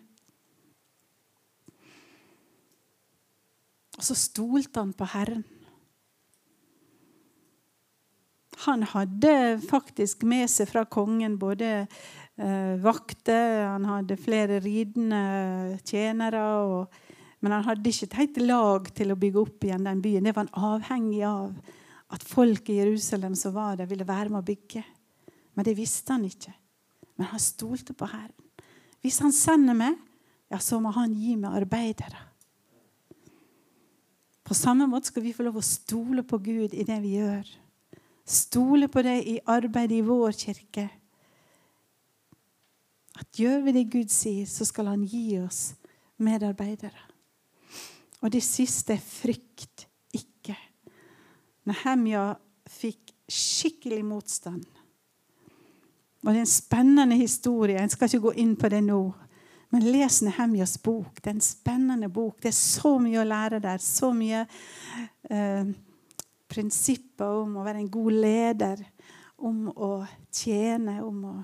Og 3.96 4.04
så 4.04 4.16
stolte 4.18 4.82
han 4.82 4.92
på 4.92 5.08
Herren. 5.14 5.46
Han 8.64 8.84
hadde 8.88 9.60
faktisk 9.68 10.24
med 10.28 10.48
seg 10.50 10.70
fra 10.70 10.84
kongen 10.88 11.36
både 11.40 11.70
eh, 11.84 12.74
vakter, 12.80 13.66
han 13.68 13.84
hadde 13.88 14.16
flere 14.20 14.60
ridende 14.64 15.78
tjenere. 15.84 16.44
Og, 16.64 17.00
men 17.44 17.56
han 17.58 17.66
hadde 17.66 17.90
ikke 17.90 18.08
et 18.08 18.18
helt 18.22 18.42
lag 18.44 18.90
til 18.96 19.12
å 19.12 19.18
bygge 19.20 19.42
opp 19.42 19.66
igjen 19.68 19.88
den 19.88 20.02
byen. 20.04 20.24
Det 20.24 20.34
var 20.36 20.46
han 20.46 20.70
avhengig 20.74 21.24
av 21.28 21.52
at 22.14 22.24
folk 22.24 22.68
i 22.70 22.78
Jerusalem 22.78 23.34
som 23.36 23.56
var 23.56 23.76
der, 23.80 23.90
ville 23.90 24.06
være 24.08 24.30
med 24.32 24.42
å 24.42 24.46
bygge. 24.46 24.84
Men 25.54 25.66
det 25.66 25.76
visste 25.78 26.14
han 26.14 26.24
ikke. 26.26 26.54
Men 27.18 27.30
han 27.30 27.42
stolte 27.42 27.94
på 27.96 28.08
Herren. 28.10 28.34
Hvis 29.04 29.20
han 29.20 29.34
sender 29.36 29.76
meg, 29.76 29.98
ja, 30.48 30.60
så 30.62 30.78
må 30.80 30.92
han 30.94 31.12
gi 31.12 31.34
meg 31.36 31.56
arbeidere. 31.58 32.22
På 34.44 34.56
samme 34.56 34.86
måte 34.88 35.08
skal 35.08 35.24
vi 35.24 35.32
få 35.36 35.44
lov 35.46 35.58
å 35.60 35.64
stole 35.64 36.24
på 36.26 36.38
Gud 36.44 36.74
i 36.76 36.84
det 36.84 36.98
vi 37.04 37.14
gjør. 37.16 37.48
Stole 38.24 38.88
på 38.88 39.02
deg 39.04 39.26
i 39.28 39.38
arbeidet 39.52 39.98
i 39.98 40.04
vår 40.06 40.32
kirke. 40.32 40.88
At 43.20 43.38
gjør 43.38 43.60
vi 43.66 43.74
det 43.76 43.90
Gud 43.92 44.10
sier, 44.10 44.46
så 44.48 44.66
skal 44.66 44.88
han 44.90 45.04
gi 45.06 45.38
oss 45.38 45.74
medarbeidere. 46.24 47.10
Og 48.24 48.32
det 48.32 48.42
siste 48.42 48.96
er 48.96 49.04
frykt 49.04 49.84
ikke. 50.16 50.56
Nehemja 51.68 52.32
fikk 52.70 53.12
skikkelig 53.28 54.04
motstand. 54.04 54.64
Og 56.24 56.32
Det 56.32 56.36
er 56.36 56.40
en 56.40 56.46
spennende 56.46 57.16
historie. 57.16 57.80
Jeg 57.80 57.90
skal 57.90 58.08
ikke 58.08 58.26
gå 58.30 58.32
inn 58.40 58.56
på 58.56 58.68
det 58.72 58.80
nå. 58.84 59.02
Men 59.70 59.82
les 59.92 60.22
Nehemjas 60.22 60.78
bok. 60.78 61.18
Det 61.20 61.26
er 61.26 61.34
en 61.34 61.40
spennende 61.40 62.08
bok. 62.08 62.38
Det 62.40 62.48
er 62.48 62.56
så 62.56 62.96
mye 62.98 63.20
å 63.20 63.28
lære 63.28 63.60
der. 63.60 63.78
Så 63.82 64.12
mye 64.16 64.46
eh, 65.30 65.72
prinsipper 66.54 67.42
om 67.42 67.58
å 67.58 67.64
være 67.66 67.82
en 67.82 67.90
god 67.90 68.18
leder, 68.22 68.84
om 69.42 69.66
å 69.74 69.90
tjene, 70.30 71.00
om 71.02 71.24
å 71.26 71.34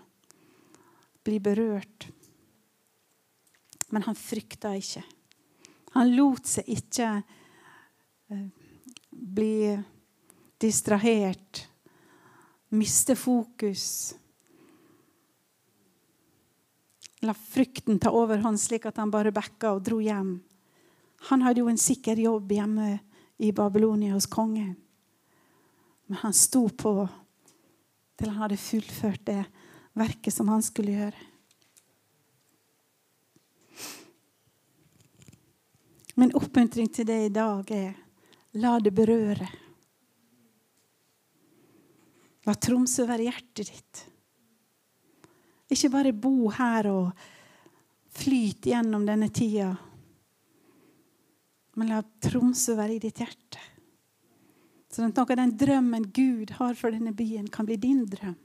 bli 1.26 1.40
berørt. 1.42 2.06
Men 3.90 4.06
han 4.06 4.18
frykta 4.18 4.76
ikke. 4.78 5.02
Han 5.96 6.14
lot 6.14 6.46
seg 6.46 6.70
ikke 6.70 7.08
eh, 8.30 8.46
bli 9.10 9.74
distrahert, 10.62 11.64
miste 12.70 13.16
fokus 13.18 14.14
la 17.20 17.34
frykten 17.34 17.98
ta 18.00 18.12
overhånd, 18.16 18.60
slik 18.60 18.86
at 18.88 19.00
han 19.00 19.12
bare 19.12 19.32
backa 19.32 19.74
og 19.76 19.84
dro 19.84 20.00
hjem. 20.00 20.38
Han 21.28 21.42
hadde 21.44 21.60
jo 21.62 21.68
en 21.68 21.80
sikker 21.80 22.20
jobb 22.20 22.52
hjemme 22.56 22.94
i 23.40 23.52
Babylonia 23.52 24.14
hos 24.14 24.28
kongen. 24.30 24.76
Men 26.10 26.18
han 26.24 26.32
sto 26.34 26.64
på 26.74 26.92
til 28.18 28.32
han 28.32 28.42
hadde 28.42 28.56
fullført 28.58 29.22
det 29.28 29.44
verket 29.94 30.34
som 30.34 30.48
han 30.50 30.62
skulle 30.66 30.96
gjøre. 30.96 31.26
Min 36.18 36.34
oppmuntring 36.34 36.90
til 36.90 37.06
deg 37.06 37.28
i 37.28 37.32
dag 37.32 37.70
er 37.72 37.94
la 38.58 38.74
det 38.82 38.90
berøre. 38.92 39.46
La 42.48 42.56
Tromsø 42.58 43.06
være 43.06 43.28
hjertet 43.28 43.70
ditt. 43.70 44.04
Ikke 45.70 45.94
bare 45.94 46.12
bo 46.12 46.50
her 46.50 46.90
og 46.90 47.26
flyte 48.18 48.74
gjennom 48.74 49.06
denne 49.06 49.30
tida. 49.30 49.70
Men 51.78 51.94
la 51.94 52.02
Tromsø 52.02 52.74
være 52.74 52.98
i 52.98 53.02
ditt 53.06 53.22
hjerte. 53.22 53.49
Sånn 54.90 55.12
at 55.12 55.18
noe 55.18 55.31
av 55.31 55.38
den 55.38 55.57
drømmen 55.59 56.09
Gud 56.14 56.57
har 56.59 56.74
for 56.79 56.90
denne 56.94 57.12
byen, 57.14 57.48
kan 57.53 57.68
bli 57.68 57.79
din 57.79 58.03
drøm. 58.11 58.37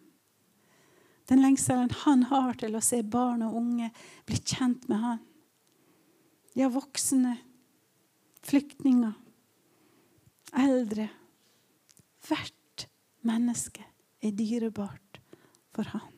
Den 1.25 1.41
lengselen 1.41 1.89
han 2.03 2.27
har 2.29 2.53
til 2.61 2.77
å 2.77 2.83
se 2.85 3.01
barn 3.01 3.41
og 3.47 3.57
unge 3.57 3.89
bli 4.29 4.37
kjent 4.37 4.85
med 4.91 5.01
han. 5.01 5.21
Ja, 6.55 6.69
voksne, 6.71 7.39
flyktninger, 8.45 9.15
eldre. 10.61 11.09
Hvert 12.25 12.85
menneske 13.25 13.83
er 14.21 14.37
dyrebart 14.37 15.19
for 15.73 15.89
han. 15.95 16.14